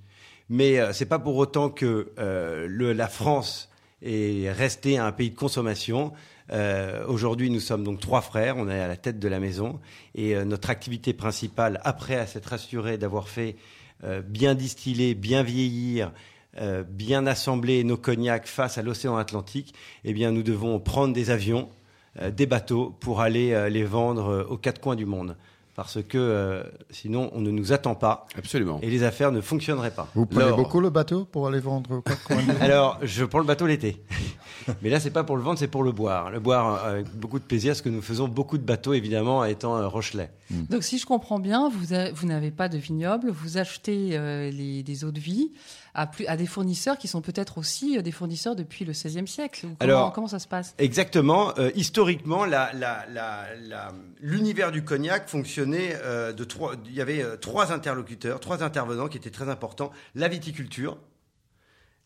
Mais 0.50 0.80
euh, 0.80 0.94
c'est 0.94 1.06
pas 1.06 1.20
pour 1.20 1.38
autant 1.38 1.70
que 1.70 2.12
euh, 2.18 2.94
la 2.94 3.08
France 3.08 3.70
est 4.02 4.52
restée 4.52 4.98
un 4.98 5.12
pays 5.12 5.30
de 5.30 5.36
consommation. 5.36 6.12
Euh, 6.52 7.06
Aujourd'hui, 7.08 7.52
nous 7.52 7.60
sommes 7.60 7.84
donc 7.84 8.00
trois 8.00 8.22
frères, 8.22 8.58
on 8.58 8.68
est 8.68 8.80
à 8.80 8.88
la 8.88 8.98
tête 8.98 9.20
de 9.20 9.28
la 9.28 9.40
maison, 9.40 9.80
et 10.16 10.36
euh, 10.36 10.46
notre 10.46 10.72
activité 10.72 11.14
principale, 11.14 11.80
après 11.84 12.26
s'être 12.26 12.54
assuré 12.54 12.98
d'avoir 12.98 13.30
fait 13.30 13.56
bien 14.30 14.56
distiller, 14.56 15.14
bien 15.14 15.44
vieillir, 15.44 16.14
bien 16.88 17.28
assembler 17.28 17.84
nos 17.84 17.98
cognacs 17.98 18.48
face 18.48 18.78
à 18.78 18.82
l'océan 18.82 19.18
Atlantique, 19.18 19.74
eh 20.06 20.14
bien, 20.14 20.32
nous 20.32 20.42
devons 20.42 20.80
prendre 20.80 21.14
des 21.14 21.32
avions, 21.32 21.68
des 22.32 22.46
bateaux 22.46 22.96
pour 23.02 23.20
aller 23.20 23.70
les 23.70 23.84
vendre 23.84 24.48
aux 24.50 24.56
quatre 24.56 24.80
coins 24.80 24.96
du 24.96 25.06
monde. 25.06 25.36
Parce 25.84 26.04
que 26.04 26.18
euh, 26.18 26.64
sinon 26.90 27.30
on 27.34 27.40
ne 27.42 27.52
nous 27.52 27.72
attend 27.72 27.96
pas 27.96 28.28
Absolument. 28.38 28.80
et 28.82 28.90
les 28.90 29.04
affaires 29.04 29.32
ne 29.32 29.40
fonctionneraient 29.42 29.92
pas. 29.92 30.08
Vous 30.14 30.26
prenez 30.26 30.52
beaucoup 30.52 30.80
le 30.82 30.90
bateau 30.90 31.24
pour 31.26 31.48
aller 31.48 31.60
vendre 31.60 32.02
quoi 32.02 32.38
Alors, 32.60 32.98
je 33.02 33.24
prends 33.24 33.40
le 33.40 33.46
bateau 33.46 33.66
l'été. 33.66 34.04
Mais 34.84 34.90
là, 34.90 35.00
c'est 35.00 35.10
pas 35.10 35.24
pour 35.24 35.36
le 35.38 35.42
vendre, 35.42 35.58
c'est 35.58 35.68
pour 35.70 35.84
le 35.84 35.92
boire. 35.92 36.30
Le 36.30 36.40
boire 36.40 36.84
euh, 36.86 36.92
avec 36.92 37.08
beaucoup 37.16 37.40
de 37.40 37.44
plaisir, 37.44 37.70
parce 37.72 37.82
que 37.82 37.90
nous 37.90 38.02
faisons 38.02 38.28
beaucoup 38.28 38.58
de 38.58 38.64
bateaux, 38.64 38.94
évidemment, 38.94 39.44
étant 39.46 39.78
euh, 39.78 39.88
Rochelet. 39.88 40.30
Donc, 40.70 40.84
si 40.84 41.00
je 41.00 41.06
comprends 41.08 41.40
bien, 41.40 41.70
vous, 41.70 41.94
a- 41.94 42.12
vous 42.12 42.28
n'avez 42.28 42.52
pas 42.52 42.68
de 42.70 42.78
vignoble, 42.78 43.32
vous 43.32 43.58
achetez 43.58 44.10
euh, 44.14 44.52
les, 44.52 44.84
des 44.84 45.06
eaux 45.06 45.12
de 45.12 45.20
vie 45.20 45.52
à, 45.94 46.08
plus, 46.08 46.26
à 46.28 46.38
des 46.38 46.46
fournisseurs 46.46 46.98
qui 46.98 47.08
sont 47.08 47.22
peut-être 47.22 47.58
aussi 47.58 47.98
euh, 47.98 48.02
des 48.02 48.12
fournisseurs 48.12 48.56
depuis 48.56 48.86
le 48.86 48.92
XVIe 48.94 49.28
siècle. 49.28 49.62
Comment, 49.62 49.76
Alors- 49.80 50.14
comment 50.14 50.28
ça 50.28 50.40
se 50.40 50.48
passe? 50.48 50.76
Exactement. 50.78 51.54
Euh, 51.58 51.72
historiquement, 51.76 52.46
la- 52.46 52.72
la- 52.74 53.06
la- 53.10 53.46
la- 53.62 53.92
l'univers 54.20 54.72
du 54.72 54.84
cognac 54.84 55.28
fonctionnait 55.30 55.96
euh, 56.04 56.32
de 56.34 56.44
trois. 56.44 56.76
Il 56.86 56.94
y 56.94 57.02
avait 57.02 57.24
euh, 57.24 57.38
trois 57.38 57.72
interlocuteurs, 57.72 58.40
trois 58.40 58.64
intervenants 58.64 59.08
qui 59.08 59.18
étaient 59.18 59.30
très 59.32 59.50
importants 59.50 59.92
la 60.16 60.28
viticulture, 60.28 60.98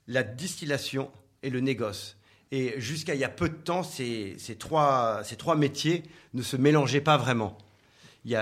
la 0.08 0.24
distillation 0.24 1.12
et 1.44 1.50
le 1.50 1.60
négoce. 1.60 2.18
Et 2.52 2.80
jusqu'à 2.80 3.16
il 3.16 3.20
y 3.20 3.24
a 3.24 3.30
peu 3.30 3.50
de 3.50 3.56
temps, 3.56 3.82
ces, 3.84 4.36
ces 4.38 4.56
trois, 4.56 5.22
ces 5.24 5.36
trois 5.36 5.56
métiers 5.56 6.04
ne 6.34 6.42
se 6.44 6.56
mélangeaient 6.56 7.02
pas 7.02 7.18
vraiment. 7.18 7.58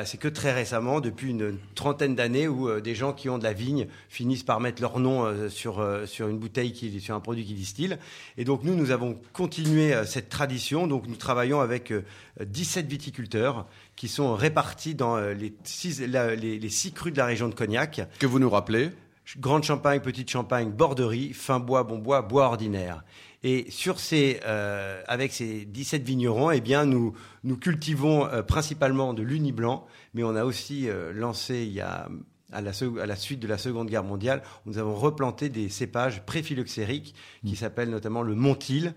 C'est 0.06 0.20
que 0.20 0.28
très 0.28 0.54
récemment, 0.54 1.02
depuis 1.02 1.32
une 1.32 1.58
trentaine 1.74 2.14
d'années, 2.16 2.48
où 2.48 2.70
euh, 2.70 2.82
des 2.82 2.94
gens 2.94 3.14
qui 3.14 3.30
ont 3.30 3.40
de 3.40 3.44
la 3.44 3.54
vigne 3.54 3.88
finissent 4.10 4.44
par 4.44 4.60
mettre 4.60 4.80
leur 4.82 5.00
nom 5.00 5.26
euh, 5.26 5.50
sur, 5.50 5.80
euh, 5.80 6.06
sur 6.06 6.28
une 6.28 6.38
bouteille, 6.38 6.72
qui, 6.72 7.02
sur 7.02 7.16
un 7.16 7.20
produit 7.20 7.44
qui 7.46 7.56
distille. 7.56 7.98
Et 8.38 8.44
donc 8.46 8.64
nous, 8.64 8.76
nous 8.76 8.92
avons 8.92 9.20
continué 9.34 9.94
cette 10.06 10.30
tradition. 10.30 10.86
Donc 10.86 11.08
nous 11.08 11.16
travaillons 11.16 11.62
avec 11.62 11.92
euh, 11.92 12.04
17 12.46 12.86
viticulteurs 12.86 13.66
qui 13.96 14.08
sont 14.08 14.36
répartis 14.36 14.94
dans 14.94 15.20
les, 15.20 15.54
six, 15.64 16.00
la- 16.08 16.36
les, 16.36 16.60
les 16.60 16.70
six 16.70 16.92
crus 16.92 17.12
de 17.14 17.18
la 17.18 17.26
région 17.26 17.50
de 17.50 17.56
Cognac. 17.56 18.02
Que 18.20 18.28
vous 18.28 18.40
nous 18.40 18.50
rappelez? 18.50 18.92
Grande 19.40 19.64
Champagne, 19.64 20.00
Petite 20.02 20.30
Champagne, 20.30 20.70
Borderie, 20.72 21.34
Fin 21.34 21.60
Bois, 21.60 21.84
Bon 21.84 21.98
Bois, 21.98 22.22
Bois 22.22 22.46
Ordinaire. 22.46 23.04
Et 23.44 23.66
sur 23.72 24.00
ces, 24.00 24.40
euh, 24.46 25.02
avec 25.08 25.34
ces 25.34 25.66
17 25.66 26.04
vignerons, 26.04 26.52
eh 26.52 26.62
bien, 26.62 26.86
nous, 26.86 27.14
nous 27.44 27.58
cultivons 27.58 28.26
euh, 28.26 28.44
principalement 28.44 29.14
de 29.14 29.24
l'uni 29.24 29.52
blanc, 29.52 29.88
mais 30.14 30.24
on 30.24 30.36
a 30.36 30.44
aussi 30.44 30.88
euh, 30.88 31.12
lancé 31.14 31.64
il 31.64 31.74
y 31.74 31.82
a 31.82 32.08
à 32.52 32.62
la, 32.62 32.72
à 33.02 33.06
la 33.06 33.16
suite 33.16 33.40
de 33.40 33.48
la 33.48 33.58
Seconde 33.58 33.90
Guerre 33.90 34.04
mondiale, 34.04 34.44
nous 34.66 34.78
avons 34.78 34.94
replanté 34.94 35.50
des 35.50 35.70
cépages 35.70 36.22
préphyloxériques 36.26 37.16
qui 37.46 37.56
s'appellent 37.56 37.90
notamment 37.90 38.24
le 38.24 38.36
Montil, 38.36 38.94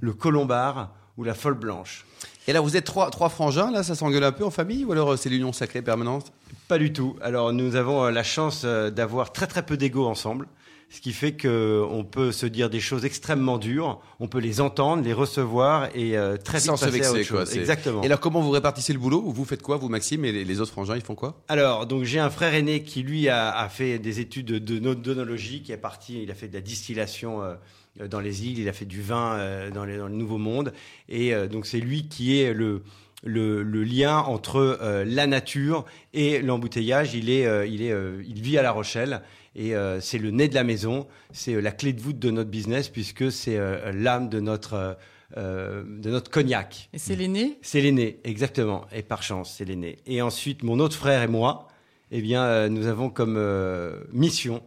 le 0.00 0.12
Colombard 0.12 0.94
ou 1.16 1.24
la 1.24 1.34
Folle 1.34 1.54
Blanche. 1.54 2.04
Et 2.48 2.52
là, 2.52 2.60
vous 2.60 2.76
êtes 2.76 2.84
trois, 2.84 3.10
trois 3.10 3.28
frangins, 3.28 3.70
là, 3.70 3.82
ça 3.82 3.94
s'engueule 3.94 4.24
un 4.24 4.32
peu 4.32 4.44
en 4.44 4.50
famille 4.50 4.84
ou 4.84 4.92
alors 4.92 5.12
euh, 5.12 5.16
c'est 5.16 5.28
l'union 5.28 5.52
sacrée 5.52 5.82
permanente? 5.82 6.32
Pas 6.68 6.78
du 6.78 6.92
tout. 6.92 7.16
Alors 7.20 7.52
nous 7.52 7.74
avons 7.74 8.04
euh, 8.04 8.10
la 8.10 8.22
chance 8.22 8.62
euh, 8.64 8.90
d'avoir 8.90 9.32
très 9.32 9.46
très 9.46 9.64
peu 9.64 9.76
d'ego 9.76 10.06
ensemble, 10.06 10.46
ce 10.88 11.00
qui 11.00 11.12
fait 11.12 11.32
que 11.32 11.84
on 11.90 12.04
peut 12.04 12.30
se 12.32 12.46
dire 12.46 12.70
des 12.70 12.78
choses 12.80 13.04
extrêmement 13.04 13.58
dures, 13.58 14.00
on 14.20 14.28
peut 14.28 14.38
les 14.38 14.60
entendre, 14.60 15.02
les 15.02 15.12
recevoir 15.12 15.88
et 15.94 16.16
euh, 16.16 16.36
très 16.36 16.58
vite 16.58 16.66
Sans 16.68 16.76
se 16.76 16.84
passer 16.86 16.98
à 17.04 17.12
vexer, 17.12 17.32
autre 17.34 17.44
chose. 17.46 17.56
Exactement. 17.56 18.02
Et 18.02 18.06
alors, 18.06 18.20
comment 18.20 18.40
vous 18.40 18.50
répartissez 18.50 18.92
le 18.92 18.98
boulot? 19.00 19.20
Vous 19.20 19.44
faites 19.44 19.62
quoi, 19.62 19.76
vous, 19.78 19.88
Maxime, 19.88 20.24
et 20.24 20.32
les, 20.32 20.60
autres 20.60 20.70
frangins, 20.72 20.94
ils 20.94 21.02
font 21.02 21.16
quoi? 21.16 21.42
Alors, 21.48 21.86
donc 21.86 22.04
j'ai 22.04 22.20
un 22.20 22.30
frère 22.30 22.54
aîné 22.54 22.82
qui 22.82 23.02
lui 23.02 23.28
a, 23.28 23.50
a 23.50 23.68
fait 23.68 23.98
des 23.98 24.20
études 24.20 24.46
de 24.46 24.78
no- 24.78 24.94
d'onologie, 24.94 25.62
qui 25.62 25.72
est 25.72 25.76
parti, 25.76 26.22
il 26.22 26.30
a 26.30 26.34
fait 26.34 26.48
de 26.48 26.54
la 26.54 26.60
distillation 26.60 27.42
euh, 27.42 27.54
dans 28.08 28.20
les 28.20 28.46
îles, 28.46 28.58
il 28.60 28.68
a 28.68 28.72
fait 28.72 28.84
du 28.84 29.02
vin 29.02 29.32
euh, 29.34 29.70
dans, 29.72 29.84
les- 29.84 29.96
dans 29.98 30.06
le 30.08 30.14
Nouveau 30.14 30.38
Monde, 30.38 30.72
et 31.08 31.34
donc 31.48 31.66
c'est 31.66 31.80
lui 31.80 32.08
qui 32.08 32.40
est 32.40 32.52
le 32.54 32.82
le, 33.24 33.62
le 33.62 33.82
lien 33.82 34.18
entre 34.18 34.78
euh, 34.80 35.02
la 35.04 35.26
nature 35.26 35.84
et 36.14 36.42
l'embouteillage. 36.42 37.14
Il 37.14 37.28
est, 37.30 37.46
euh, 37.46 37.66
il 37.66 37.82
est, 37.82 37.90
euh, 37.90 38.22
il 38.28 38.40
vit 38.40 38.56
à 38.58 38.62
La 38.62 38.70
Rochelle. 38.70 39.22
Et 39.58 39.74
euh, 39.74 40.00
c'est 40.00 40.18
le 40.18 40.30
nez 40.30 40.48
de 40.48 40.54
la 40.54 40.64
maison, 40.64 41.06
c'est 41.32 41.54
euh, 41.54 41.60
la 41.60 41.72
clé 41.72 41.92
de 41.94 42.00
voûte 42.00 42.18
de 42.18 42.30
notre 42.30 42.50
business 42.50 42.88
puisque 42.90 43.32
c'est 43.32 43.56
euh, 43.56 43.90
l'âme 43.92 44.28
de 44.28 44.38
notre 44.38 44.74
euh, 44.74 44.94
euh, 45.38 45.82
de 45.98 46.10
notre 46.10 46.30
cognac. 46.30 46.88
Et 46.92 46.98
c'est 46.98 47.16
l'aîné? 47.16 47.58
C'est 47.62 47.80
l'aîné, 47.80 48.20
exactement. 48.22 48.84
Et 48.92 49.02
par 49.02 49.22
chance, 49.22 49.54
c'est 49.56 49.64
l'aîné. 49.64 49.96
Et 50.06 50.20
ensuite, 50.22 50.62
mon 50.62 50.78
autre 50.78 50.94
frère 50.94 51.22
et 51.22 51.26
moi, 51.26 51.66
eh 52.12 52.20
bien, 52.20 52.42
euh, 52.44 52.68
nous 52.68 52.86
avons 52.86 53.08
comme 53.10 53.36
euh, 53.36 54.04
mission 54.12 54.62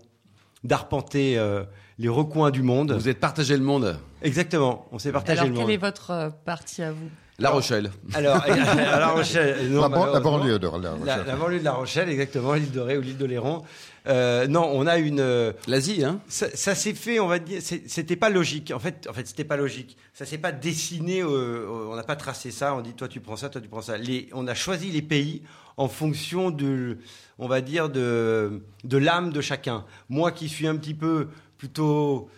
d'arpenter 0.64 1.38
euh, 1.38 1.64
les 2.00 2.10
recoins 2.10 2.52
du 2.52 2.64
monde. 2.64 2.92
Vous 2.92 3.08
êtes 3.08 3.20
partagé 3.20 3.56
le 3.56 3.64
monde. 3.64 3.98
Exactement. 4.22 4.86
On 4.92 5.00
s'est 5.00 5.12
partagé 5.14 5.40
Alors, 5.40 5.50
le 5.52 5.56
quelle 5.56 5.62
monde. 5.66 5.72
est 5.72 5.78
votre 5.78 6.34
partie 6.46 6.82
à 6.82 6.92
vous? 6.92 7.10
La 7.40 7.50
Rochelle. 7.52 7.92
Alors, 8.14 8.38
à 8.44 8.48
La 9.00 9.08
Rochelle. 9.10 9.70
non, 9.72 9.82
la, 9.82 9.90
ban- 9.90 10.12
la 10.14 10.20
banlieue 10.20 10.60
de 10.60 10.68
la 10.68 10.78
La, 10.78 10.92
Rochelle. 10.92 11.24
la 11.28 11.36
banlieue 11.36 11.60
de 11.60 11.64
La 11.64 11.72
Rochelle, 11.74 12.10
exactement, 12.10 12.54
l'île 12.54 12.72
de 12.72 12.80
Ré 12.80 12.98
ou 12.98 13.02
l'île 13.02 13.18
de 13.18 13.26
Léron. 13.26 13.64
Euh, 14.08 14.48
non, 14.48 14.70
on 14.74 14.88
a 14.88 14.98
une. 14.98 15.20
euh, 15.20 15.52
L'Asie, 15.68 16.04
hein 16.04 16.20
ça, 16.28 16.48
ça 16.56 16.74
s'est 16.76 16.94
fait, 16.94 17.20
on 17.20 17.28
va 17.28 17.40
dire, 17.40 17.62
c'était 17.62 18.16
pas 18.16 18.30
logique. 18.30 18.72
En 18.76 18.80
fait, 18.80 19.08
en 19.10 19.14
fait, 19.14 19.28
c'était 19.28 19.44
pas 19.44 19.58
logique. 19.58 19.98
Ça 20.14 20.26
s'est 20.26 20.38
pas 20.38 20.52
dessiné. 20.52 21.22
euh, 21.22 21.68
on 21.90 21.96
n'a 21.96 22.04
pas 22.04 22.16
tracé 22.16 22.52
ça. 22.52 22.74
On 22.76 22.82
dit, 22.82 22.94
toi, 22.94 23.08
tu 23.08 23.20
prends 23.20 23.36
ça, 23.36 23.50
toi, 23.50 23.62
tu 23.62 23.68
prends 23.68 23.82
ça. 23.82 23.98
Les, 23.98 24.30
on 24.34 24.48
a 24.48 24.54
choisi 24.54 24.90
les 24.92 25.02
pays 25.02 25.44
en 25.78 25.88
fonction 25.88 26.50
de, 26.50 26.98
on 27.38 27.48
va 27.48 27.62
dire, 27.62 27.90
de, 27.90 28.62
de 28.84 28.98
l'âme 28.98 29.32
de 29.32 29.42
chacun. 29.42 29.86
Moi, 30.10 30.32
qui 30.32 30.50
suis 30.50 30.68
un 30.68 30.76
petit 30.78 30.94
peu 30.94 31.28
plutôt, 31.58 32.30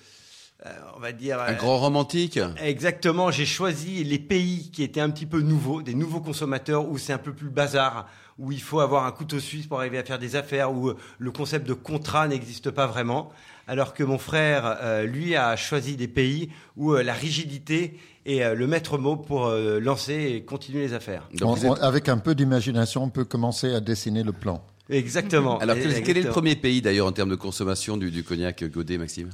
on 0.96 1.00
va 1.00 1.12
dire, 1.12 1.40
Un 1.40 1.54
euh, 1.54 1.56
grand 1.56 1.78
romantique. 1.80 2.40
Exactement, 2.62 3.32
j'ai 3.32 3.46
choisi 3.46 4.04
les 4.04 4.20
pays 4.20 4.70
qui 4.72 4.84
étaient 4.84 5.02
un 5.02 5.10
petit 5.10 5.26
peu 5.26 5.42
nouveaux, 5.42 5.82
des 5.82 5.96
nouveaux 5.96 6.20
consommateurs 6.20 6.88
où 6.88 6.98
c'est 6.98 7.14
un 7.14 7.18
peu 7.18 7.34
plus 7.34 7.50
bazar, 7.50 8.08
où 8.38 8.52
il 8.52 8.62
faut 8.62 8.80
avoir 8.80 9.06
un 9.06 9.12
couteau 9.12 9.40
suisse 9.40 9.68
pour 9.68 9.80
arriver 9.80 9.98
à 9.98 10.04
faire 10.04 10.20
des 10.20 10.36
affaires, 10.36 10.72
où 10.72 10.90
euh, 10.90 10.98
le 11.20 11.32
concept 11.32 11.68
de 11.68 11.74
contrat 11.74 12.28
n'existe 12.28 12.70
pas 12.72 12.88
vraiment, 12.88 13.32
alors 13.68 13.94
que 13.94 14.04
mon 14.04 14.18
frère, 14.18 14.78
euh, 14.82 15.04
lui, 15.04 15.36
a 15.36 15.56
choisi 15.56 15.96
des 15.96 16.08
pays 16.08 16.50
où 16.78 16.94
euh, 16.94 17.04
la 17.04 17.14
rigidité 17.14 18.00
est 18.26 18.44
euh, 18.44 18.54
le 18.54 18.68
maître 18.68 18.98
mot 18.98 19.16
pour 19.16 19.48
euh, 19.48 19.80
lancer 19.80 20.14
et 20.36 20.44
continuer 20.44 20.82
les 20.82 20.94
affaires. 20.94 21.28
Donc, 21.34 21.58
On- 21.64 21.70
on- 21.70 21.74
avec 21.74 22.08
un 22.10 22.18
peu 22.18 22.36
d'imagination, 22.36 23.04
on 23.04 23.10
peut 23.10 23.26
commencer 23.26 23.74
à 23.74 23.80
dessiner 23.80 24.24
le 24.24 24.32
plan. 24.32 24.64
Exactement. 24.90 25.58
Alors, 25.60 25.76
quel, 25.82 26.04
quel 26.04 26.18
est 26.18 26.22
le 26.24 26.30
premier 26.30 26.56
pays, 26.56 26.82
d'ailleurs, 26.82 27.08
en 27.08 27.12
termes 27.14 27.30
de 27.30 27.36
consommation 27.36 27.98
du, 27.98 28.12
du 28.12 28.24
cognac 28.24 28.64
Godet, 28.64 28.98
Maxime? 28.98 29.30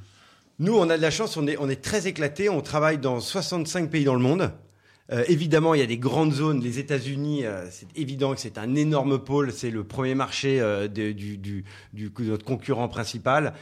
Nous, 0.59 0.75
on 0.75 0.89
a 0.89 0.97
de 0.97 1.01
la 1.01 1.11
chance, 1.11 1.37
on 1.37 1.45
est, 1.47 1.57
on 1.59 1.69
est 1.69 1.81
très 1.83 2.07
éclatés, 2.07 2.49
on 2.49 2.61
travaille 2.61 2.97
dans 2.97 3.19
65 3.19 3.89
pays 3.91 4.03
dans 4.05 4.15
le 4.15 4.19
monde. 4.21 4.51
Euh, 5.09 5.23
évidemment, 5.29 5.73
il 5.73 5.79
y 5.79 5.83
a 5.83 5.87
des 5.87 5.99
grandes 5.99 6.33
zones. 6.33 6.59
Les 6.61 6.79
États-Unis, 6.79 7.45
euh, 7.45 7.65
c'est 7.71 7.87
évident 7.95 8.33
que 8.33 8.41
c'est 8.41 8.57
un 8.57 8.75
énorme 8.75 9.19
pôle. 9.19 9.53
C'est 9.53 9.69
le 9.69 9.85
premier 9.85 10.15
marché 10.15 10.59
euh, 10.59 10.87
de, 10.89 11.11
du, 11.13 11.37
du, 11.37 11.63
du, 11.93 12.09
de 12.09 12.23
notre 12.25 12.43
concurrent 12.43 12.89
principal. 12.89 13.53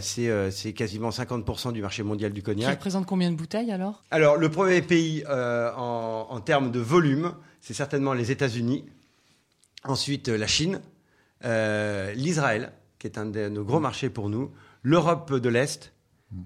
C'est 0.00 0.72
quasiment 0.74 1.10
50% 1.10 1.72
du 1.72 1.82
marché 1.82 2.02
mondial 2.02 2.32
du 2.32 2.40
Qui 2.40 2.44
cognac. 2.46 2.70
représente 2.76 3.04
combien 3.06 3.30
de 3.30 3.36
bouteilles 3.36 3.72
alors? 3.72 4.04
Alors, 4.10 4.36
le 4.36 4.48
premier 4.48 4.80
pays 4.80 5.22
en, 5.28 6.26
en 6.30 6.40
termes 6.40 6.70
de 6.70 6.80
volume, 6.80 7.34
c'est 7.60 7.74
certainement 7.74 8.14
les 8.14 8.30
États-Unis. 8.30 8.86
Ensuite, 9.84 10.28
la 10.28 10.46
Chine, 10.46 10.80
l'Israël, 12.14 12.72
qui 12.98 13.06
est 13.06 13.18
un 13.18 13.26
de 13.26 13.48
nos 13.48 13.64
gros 13.64 13.80
marchés 13.80 14.08
pour 14.08 14.30
nous, 14.30 14.50
l'Europe 14.82 15.34
de 15.34 15.48
l'Est, 15.50 15.92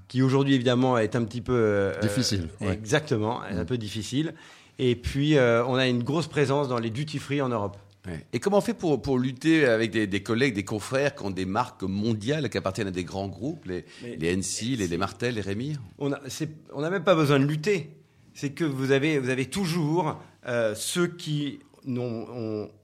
qui 0.08 0.22
aujourd'hui 0.22 0.54
évidemment 0.54 0.98
est 0.98 1.16
un 1.16 1.24
petit 1.24 1.40
peu 1.40 1.54
euh, 1.54 1.98
Difficile, 2.00 2.48
euh, 2.62 2.66
ouais. 2.66 2.74
Exactement, 2.74 3.40
un 3.42 3.64
peu 3.64 3.78
difficile. 3.78 4.34
Et 4.78 4.96
puis, 4.96 5.36
euh, 5.36 5.64
on 5.66 5.74
a 5.74 5.86
une 5.88 6.02
grosse 6.02 6.26
présence 6.26 6.68
dans 6.68 6.78
les 6.78 6.90
duty 6.90 7.18
free 7.18 7.40
en 7.42 7.48
Europe. 7.48 7.76
Ouais. 8.06 8.24
Et 8.32 8.38
comment 8.40 8.58
on 8.58 8.62
fait 8.62 8.72
pour, 8.72 9.02
pour 9.02 9.18
lutter 9.18 9.66
avec 9.66 9.90
des, 9.90 10.06
des 10.06 10.22
collègues, 10.22 10.54
des 10.54 10.64
confrères 10.64 11.14
qui 11.14 11.22
ont 11.24 11.30
des 11.30 11.44
marques 11.44 11.82
mondiales 11.82 12.48
qui 12.48 12.56
appartiennent 12.56 12.88
à 12.88 12.92
des 12.92 13.04
grands 13.04 13.28
groupes, 13.28 13.66
les, 13.66 13.84
Mais- 14.02 14.16
les 14.16 14.36
NC, 14.36 14.76
les, 14.78 14.88
les 14.88 14.96
Martel, 14.96 15.34
les 15.34 15.42
Rémy 15.42 15.76
On 15.98 16.08
n'a 16.08 16.20
on 16.72 16.80
n'a 16.80 16.88
même 16.88 17.04
pas 17.04 17.14
besoin 17.14 17.38
de 17.38 17.44
lutter. 17.44 17.90
C'est 18.32 18.50
que 18.50 18.64
vous 18.64 18.90
avez, 18.92 19.18
vous 19.18 19.28
avez 19.28 19.44
toujours 19.46 20.18
euh, 20.46 20.74
ceux 20.74 21.08
qui, 21.08 21.58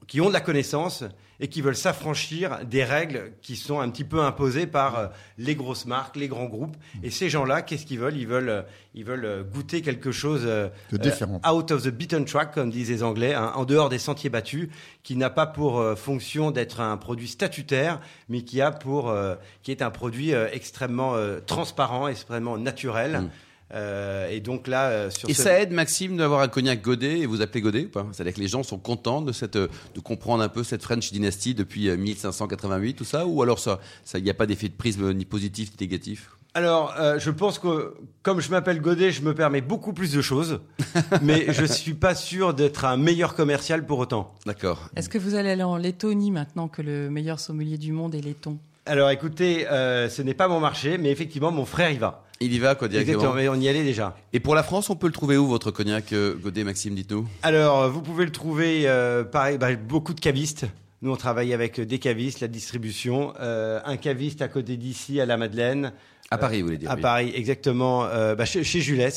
qui 0.07 0.21
ont 0.21 0.29
de 0.29 0.33
la 0.33 0.41
connaissance 0.41 1.05
et 1.39 1.49
qui 1.49 1.61
veulent 1.61 1.77
s'affranchir 1.77 2.65
des 2.65 2.83
règles 2.83 3.33
qui 3.43 3.57
sont 3.57 3.79
un 3.79 3.91
petit 3.91 4.05
peu 4.05 4.23
imposées 4.23 4.67
par 4.67 4.99
euh, 4.99 5.07
les 5.37 5.55
grosses 5.55 5.85
marques, 5.85 6.17
les 6.17 6.29
grands 6.29 6.47
groupes. 6.47 6.77
Et 7.03 7.11
ces 7.11 7.29
gens-là, 7.29 7.61
qu'est-ce 7.61 7.85
qu'ils 7.85 7.99
veulent? 7.99 8.17
Ils 8.17 8.27
veulent, 8.27 8.49
euh, 8.49 8.63
ils 8.95 9.05
veulent 9.05 9.27
euh, 9.27 9.43
goûter 9.45 9.83
quelque 9.83 10.13
chose 10.13 10.45
De 10.45 10.97
différent. 10.97 11.39
euh, 11.45 11.51
out 11.53 11.71
of 11.73 11.83
the 11.83 11.89
beaten 11.91 12.25
track, 12.25 12.55
comme 12.55 12.71
disent 12.71 12.89
les 12.89 13.03
Anglais, 13.03 13.35
hein, 13.35 13.53
en 13.55 13.67
dehors 13.67 13.91
des 13.91 13.99
sentiers 13.99 14.31
battus, 14.31 14.71
qui 15.03 15.15
n'a 15.17 15.29
pas 15.29 15.47
pour 15.47 15.79
euh, 15.79 15.95
fonction 15.95 16.53
d'être 16.53 16.81
un 16.81 16.97
produit 16.97 17.29
statutaire, 17.29 18.01
mais 18.31 18.41
qui 18.41 18.63
a 18.63 18.71
pour, 18.71 19.11
euh, 19.11 19.35
qui 19.63 19.73
est 19.73 19.83
un 19.83 19.91
produit 19.91 20.31
extrêmement 20.31 21.15
transparent, 21.47 22.09
extrêmement 22.09 22.57
naturel. 22.57 23.21
Mm. 23.21 23.31
Euh, 23.75 24.29
et 24.31 24.41
donc 24.41 24.69
là, 24.69 24.89
euh, 24.91 25.11
sur 25.11 25.29
Et 25.29 25.35
ce- 25.35 25.43
ça 25.43 25.61
aide, 25.61 25.73
Maxime, 25.73 26.17
d'avoir 26.17 26.41
un 26.41 26.49
cognac 26.49 26.81
Godet 26.83 27.19
et 27.21 27.27
vous 27.27 27.43
appelez 27.43 27.61
Godet 27.61 27.87
ou 27.87 27.89
pas? 27.89 28.07
C'est-à-dire 28.13 28.35
que 28.35 28.41
les 28.41 28.49
gens 28.49 28.63
sont 28.63 28.79
contents 28.79 29.23
de, 29.23 29.33
cette, 29.33 29.57
de 29.57 29.69
comprendre 30.05 30.43
un 30.43 30.49
peu 30.49 30.63
cette 30.63 30.83
French 30.83 31.11
Dynasty 31.13 31.55
depuis 31.55 31.89
euh, 31.89 31.97
1588, 31.97 32.95
tout 32.95 33.05
ça? 33.05 33.27
Ou 33.27 33.43
alors 33.43 33.59
ça, 33.59 33.81
il 34.15 34.23
n'y 34.23 34.31
a 34.31 34.35
pas 34.35 34.47
d'effet 34.47 34.69
de 34.69 34.75
prisme 34.75 35.13
ni 35.13 35.25
positif 35.25 35.71
ni 35.73 35.77
négatif? 35.87 36.31
Alors, 36.55 36.95
euh, 36.99 37.19
je 37.19 37.31
pense 37.31 37.59
que 37.59 37.95
comme 38.23 38.41
je 38.41 38.51
m'appelle 38.51 38.81
Godet, 38.81 39.11
je 39.11 39.21
me 39.21 39.35
permets 39.35 39.61
beaucoup 39.61 39.93
plus 39.93 40.13
de 40.13 40.23
choses, 40.23 40.61
mais 41.23 41.53
je 41.53 41.65
suis 41.67 41.93
pas 41.93 42.15
sûr 42.15 42.55
d'être 42.55 42.85
un 42.87 42.97
meilleur 42.97 43.35
commercial 43.35 43.85
pour 43.85 43.99
autant. 43.99 44.33
D'accord. 44.47 44.89
Est-ce 44.97 45.11
que 45.11 45.19
vous 45.19 45.35
allez 45.35 45.51
aller 45.51 45.63
en 45.65 45.77
Lettonie 45.77 46.31
maintenant 46.31 46.69
que 46.69 46.81
le 46.81 47.11
meilleur 47.11 47.41
sommelier 47.41 47.77
du 47.77 47.93
monde 47.93 48.15
est 48.15 48.23
letton? 48.23 48.57
Alors, 48.87 49.11
écoutez, 49.11 49.67
euh, 49.69 50.09
ce 50.09 50.23
n'est 50.23 50.35
pas 50.35 50.49
mon 50.49 50.61
marché, 50.61 50.97
mais 50.97 51.11
effectivement, 51.11 51.51
mon 51.51 51.65
frère 51.65 51.91
y 51.91 51.97
va. 51.99 52.23
Il 52.41 52.53
y 52.53 52.59
va, 52.59 52.75
quoi, 52.75 52.87
directement. 52.89 53.19
Exactement, 53.19 53.35
mais 53.35 53.49
on 53.49 53.61
y 53.61 53.69
allait 53.69 53.83
déjà. 53.83 54.17
Et 54.33 54.41
pour 54.41 54.55
la 54.55 54.63
France, 54.63 54.91
on 54.91 54.97
peut 54.97 55.07
le 55.07 55.13
trouver 55.13 55.37
où, 55.37 55.47
votre 55.47 55.71
cognac, 55.71 56.13
euh, 56.13 56.35
Godet, 56.35 56.65
Maxime, 56.65 56.95
dites-nous? 56.95 57.27
Alors, 57.43 57.83
euh, 57.83 57.89
vous 57.89 58.03
pouvez 58.03 58.25
le 58.25 58.33
trouver, 58.33 58.83
euh, 58.87 59.25
pareil, 59.25 59.59
bah, 59.59 59.75
beaucoup 59.75 60.15
de 60.15 60.21
cavistes. 60.21 60.67
Nous, 61.03 61.11
on 61.11 61.17
travaille 61.17 61.53
avec 61.53 61.81
des 61.81 61.99
cavistes, 61.99 62.41
la 62.41 62.49
distribution. 62.49 63.33
Euh, 63.41 63.81
un 63.85 63.97
caviste 63.97 64.41
à 64.43 64.49
côté 64.49 64.77
d'ici, 64.77 65.21
à 65.21 65.27
la 65.27 65.37
Madeleine. 65.37 65.93
À 66.31 66.39
Paris, 66.39 66.61
vous 66.61 66.67
voulez 66.67 66.79
dire 66.79 66.91
À 66.91 66.95
oui. 66.95 67.01
Paris, 67.01 67.33
exactement. 67.35 68.05
Euh, 68.05 68.35
bah, 68.35 68.45
chez, 68.45 68.65
chez 68.65 68.81
Jules, 68.81 69.09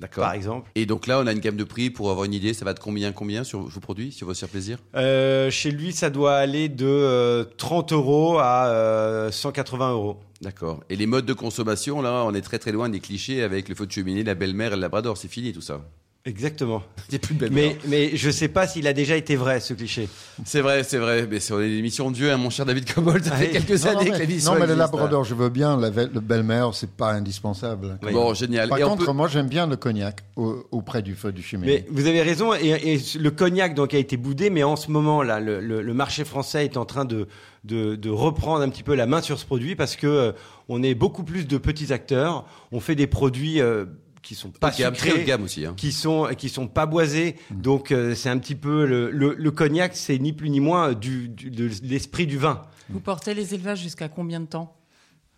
D'accord. 0.00 0.24
par 0.24 0.34
exemple. 0.34 0.70
Et 0.76 0.86
donc 0.86 1.06
là, 1.08 1.18
on 1.18 1.26
a 1.26 1.32
une 1.32 1.40
gamme 1.40 1.56
de 1.56 1.64
prix 1.64 1.90
pour 1.90 2.10
avoir 2.10 2.24
une 2.24 2.34
idée. 2.34 2.54
Ça 2.54 2.64
va 2.64 2.72
de 2.72 2.78
combien, 2.78 3.10
combien 3.12 3.42
sur 3.42 3.62
vos 3.62 3.80
produits, 3.80 4.12
sur 4.12 4.28
vos 4.28 4.34
faire 4.34 4.48
plaisir? 4.48 4.78
Euh, 4.94 5.50
chez 5.50 5.72
lui, 5.72 5.92
ça 5.92 6.08
doit 6.08 6.36
aller 6.36 6.68
de 6.68 6.86
euh, 6.86 7.44
30 7.56 7.92
euros 7.92 8.38
à 8.38 8.68
euh, 8.68 9.32
180 9.32 9.92
euros. 9.92 10.20
D'accord. 10.40 10.84
Et 10.88 10.94
les 10.94 11.06
modes 11.06 11.26
de 11.26 11.32
consommation, 11.32 12.00
là, 12.00 12.22
on 12.24 12.32
est 12.32 12.42
très 12.42 12.60
très 12.60 12.70
loin 12.70 12.88
des 12.88 13.00
clichés 13.00 13.42
avec 13.42 13.68
le 13.68 13.74
feu 13.74 13.86
de 13.86 13.92
cheminée, 13.92 14.22
la 14.22 14.36
belle-mère 14.36 14.72
et 14.72 14.76
le 14.76 14.82
labrador. 14.82 15.16
C'est 15.16 15.28
fini 15.28 15.52
tout 15.52 15.60
ça. 15.60 15.80
Exactement. 16.24 16.82
Il 17.08 17.12
n'y 17.12 17.16
a 17.16 17.18
plus 17.20 17.34
de 17.34 17.40
belle-mère. 17.40 17.72
Mais, 17.84 18.10
mais 18.10 18.16
je 18.16 18.28
sais 18.30 18.48
pas 18.48 18.66
s'il 18.66 18.86
a 18.86 18.92
déjà 18.92 19.16
été 19.16 19.34
vrai, 19.34 19.60
ce 19.60 19.72
cliché. 19.72 20.08
C'est 20.44 20.60
vrai, 20.60 20.82
c'est 20.84 20.98
vrai. 20.98 21.26
Mais 21.30 21.40
c'est 21.40 21.54
on 21.54 21.60
est 21.60 21.68
une 21.70 21.78
émission 21.78 22.10
de 22.10 22.16
Dieu, 22.16 22.30
hein, 22.30 22.36
mon 22.36 22.50
cher 22.50 22.66
David 22.66 22.92
Cobold. 22.92 23.24
Ça 23.24 23.36
fait 23.36 23.46
Ouais. 23.46 23.50
quelques 23.52 23.82
Non, 23.84 23.92
non, 23.94 23.98
années 24.00 24.10
mais, 24.10 24.16
que 24.18 24.22
l'émission 24.26 24.52
non, 24.52 24.60
mais 24.60 24.66
le 24.66 24.74
labrador, 24.74 25.24
je 25.24 25.34
veux 25.34 25.48
bien. 25.48 25.78
La, 25.78 25.88
le 25.88 26.20
belle-mère, 26.20 26.74
c'est 26.74 26.90
pas 26.90 27.12
indispensable. 27.12 27.98
Oui. 28.02 28.12
Bon, 28.12 28.34
génial. 28.34 28.68
Par 28.68 28.78
Et 28.78 28.82
contre, 28.82 29.06
peut- 29.06 29.12
moi, 29.12 29.28
j'aime 29.28 29.48
bien 29.48 29.66
le 29.66 29.76
cognac 29.76 30.20
au- 30.36 30.66
auprès 30.70 31.00
du 31.00 31.14
feu 31.14 31.32
du 31.32 31.40
Mais 31.40 31.46
cheminée. 31.46 31.86
vous 31.90 32.06
avez 32.06 32.20
raison, 32.20 32.52
et, 32.52 32.68
et 32.94 33.00
le 33.18 33.30
cognac 33.30 33.74
donc 33.74 33.94
a 33.94 33.98
été 33.98 34.18
boudé, 34.18 34.50
mais 34.50 34.64
en 34.64 34.76
ce 34.76 34.90
moment 34.90 35.22
là, 35.22 35.40
le, 35.40 35.60
le- 35.60 35.80
le 35.80 35.94
marché 35.94 36.24
français 36.26 36.64
est 36.66 36.76
en 36.76 36.84
train 36.84 37.06
de, 37.06 37.26
de, 37.64 37.94
de 37.96 38.10
reprendre 38.10 38.60
un 38.62 38.68
petit 38.68 38.82
peu 38.82 38.94
la 38.94 39.06
main 39.06 39.22
sur 39.22 39.38
ce 39.38 39.46
produit 39.46 39.76
parce 39.76 39.96
que 39.96 40.06
euh, 40.06 40.32
on 40.68 40.82
est 40.82 40.94
beaucoup 40.94 41.22
plus 41.24 41.46
de 41.46 41.56
petits 41.56 41.90
acteurs, 41.92 42.44
on 42.70 42.80
fait 42.80 42.96
des 42.96 43.06
produits 43.06 43.60
euh, 43.62 43.86
qui 44.22 44.34
sont 44.34 44.50
pas 44.50 44.68
Haut 44.68 44.72
de 44.72 44.78
gamme, 44.78 44.94
très 44.94 45.08
haut 45.08 45.12
sucrés, 45.12 45.22
de 45.22 45.26
gamme 45.28 45.42
aussi. 45.44 45.64
hein. 45.66 45.74
qui 45.76 45.92
sont 45.92 46.28
qui 46.36 46.48
sont 46.48 46.66
pas 46.68 46.86
boisés, 46.86 47.36
donc 47.50 47.92
euh, 47.92 48.14
c'est 48.14 48.28
un 48.28 48.38
petit 48.38 48.54
peu 48.54 48.84
le, 48.86 49.10
le, 49.10 49.34
le 49.34 49.50
cognac, 49.50 49.94
c'est 49.96 50.18
ni 50.18 50.32
plus 50.32 50.50
ni 50.50 50.60
moins 50.60 50.92
du, 50.92 51.28
du- 51.28 51.50
de 51.50 51.70
l'esprit 51.82 52.26
du 52.26 52.38
vin. 52.38 52.62
Vous 52.90 53.00
portez 53.00 53.34
les 53.34 53.54
élevages 53.54 53.80
jusqu'à 53.80 54.08
combien 54.08 54.40
de 54.40 54.46
temps? 54.46 54.74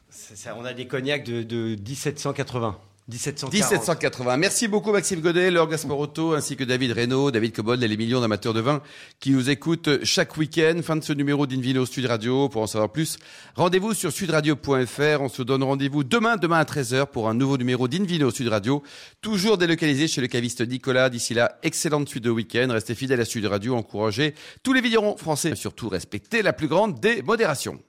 C'est 0.09 0.37
ça, 0.37 0.57
on 0.59 0.65
a 0.65 0.73
des 0.73 0.87
cognacs 0.87 1.25
de, 1.25 1.43
de 1.43 1.77
1780, 1.87 2.79
1740. 3.09 3.53
1780. 3.53 4.37
Merci 4.37 4.69
beaucoup 4.69 4.93
Maxime 4.93 5.21
Godet, 5.21 5.51
Laure 5.51 5.69
Gasparotto, 5.69 6.35
ainsi 6.35 6.57
que 6.57 6.65
David 6.65 6.93
Reynaud, 6.93 7.31
David 7.31 7.55
Cobold 7.55 7.83
et 7.83 7.89
les 7.89 7.97
millions 7.97 8.21
d'amateurs 8.21 8.55
de 8.55 8.61
vin 8.61 8.83
qui 9.19 9.31
nous 9.33 9.51
écoutent 9.51 10.05
chaque 10.05 10.37
week-end. 10.37 10.81
Fin 10.83 10.97
de 10.97 11.03
ce 11.03 11.13
numéro 11.13 11.47
d'Invino 11.47 11.87
Sud 11.87 12.07
Radio. 12.07 12.49
Pour 12.49 12.63
en 12.63 12.67
savoir 12.67 12.93
plus, 12.93 13.19
rendez-vous 13.57 13.95
sur 13.95 14.13
sudradio.fr. 14.13 15.21
On 15.21 15.29
se 15.29 15.43
donne 15.43 15.63
rendez-vous 15.63 16.05
demain, 16.05 16.37
demain 16.37 16.59
à 16.59 16.65
13h 16.65 17.07
pour 17.07 17.29
un 17.29 17.35
nouveau 17.35 17.57
numéro 17.57 17.89
d'Invino 17.89 18.31
Sud 18.31 18.49
Radio. 18.49 18.83
Toujours 19.21 19.59
délocalisé 19.59 20.07
chez 20.07 20.21
le 20.21 20.29
caviste 20.29 20.61
Nicolas. 20.61 21.11
D'ici 21.11 21.35
là, 21.35 21.59
excellente 21.63 22.09
suite 22.09 22.25
de 22.25 22.31
week-end. 22.31 22.69
Restez 22.71 22.95
fidèles 22.95 23.21
à 23.21 23.25
Sud 23.25 23.45
Radio. 23.47 23.75
Encouragez 23.75 24.35
tous 24.63 24.73
les 24.73 24.81
vignerons 24.81 25.17
français. 25.17 25.51
Et 25.51 25.57
surtout, 25.57 25.89
respectez 25.89 26.43
la 26.43 26.53
plus 26.53 26.69
grande 26.69 27.01
des 27.01 27.23
modérations. 27.23 27.81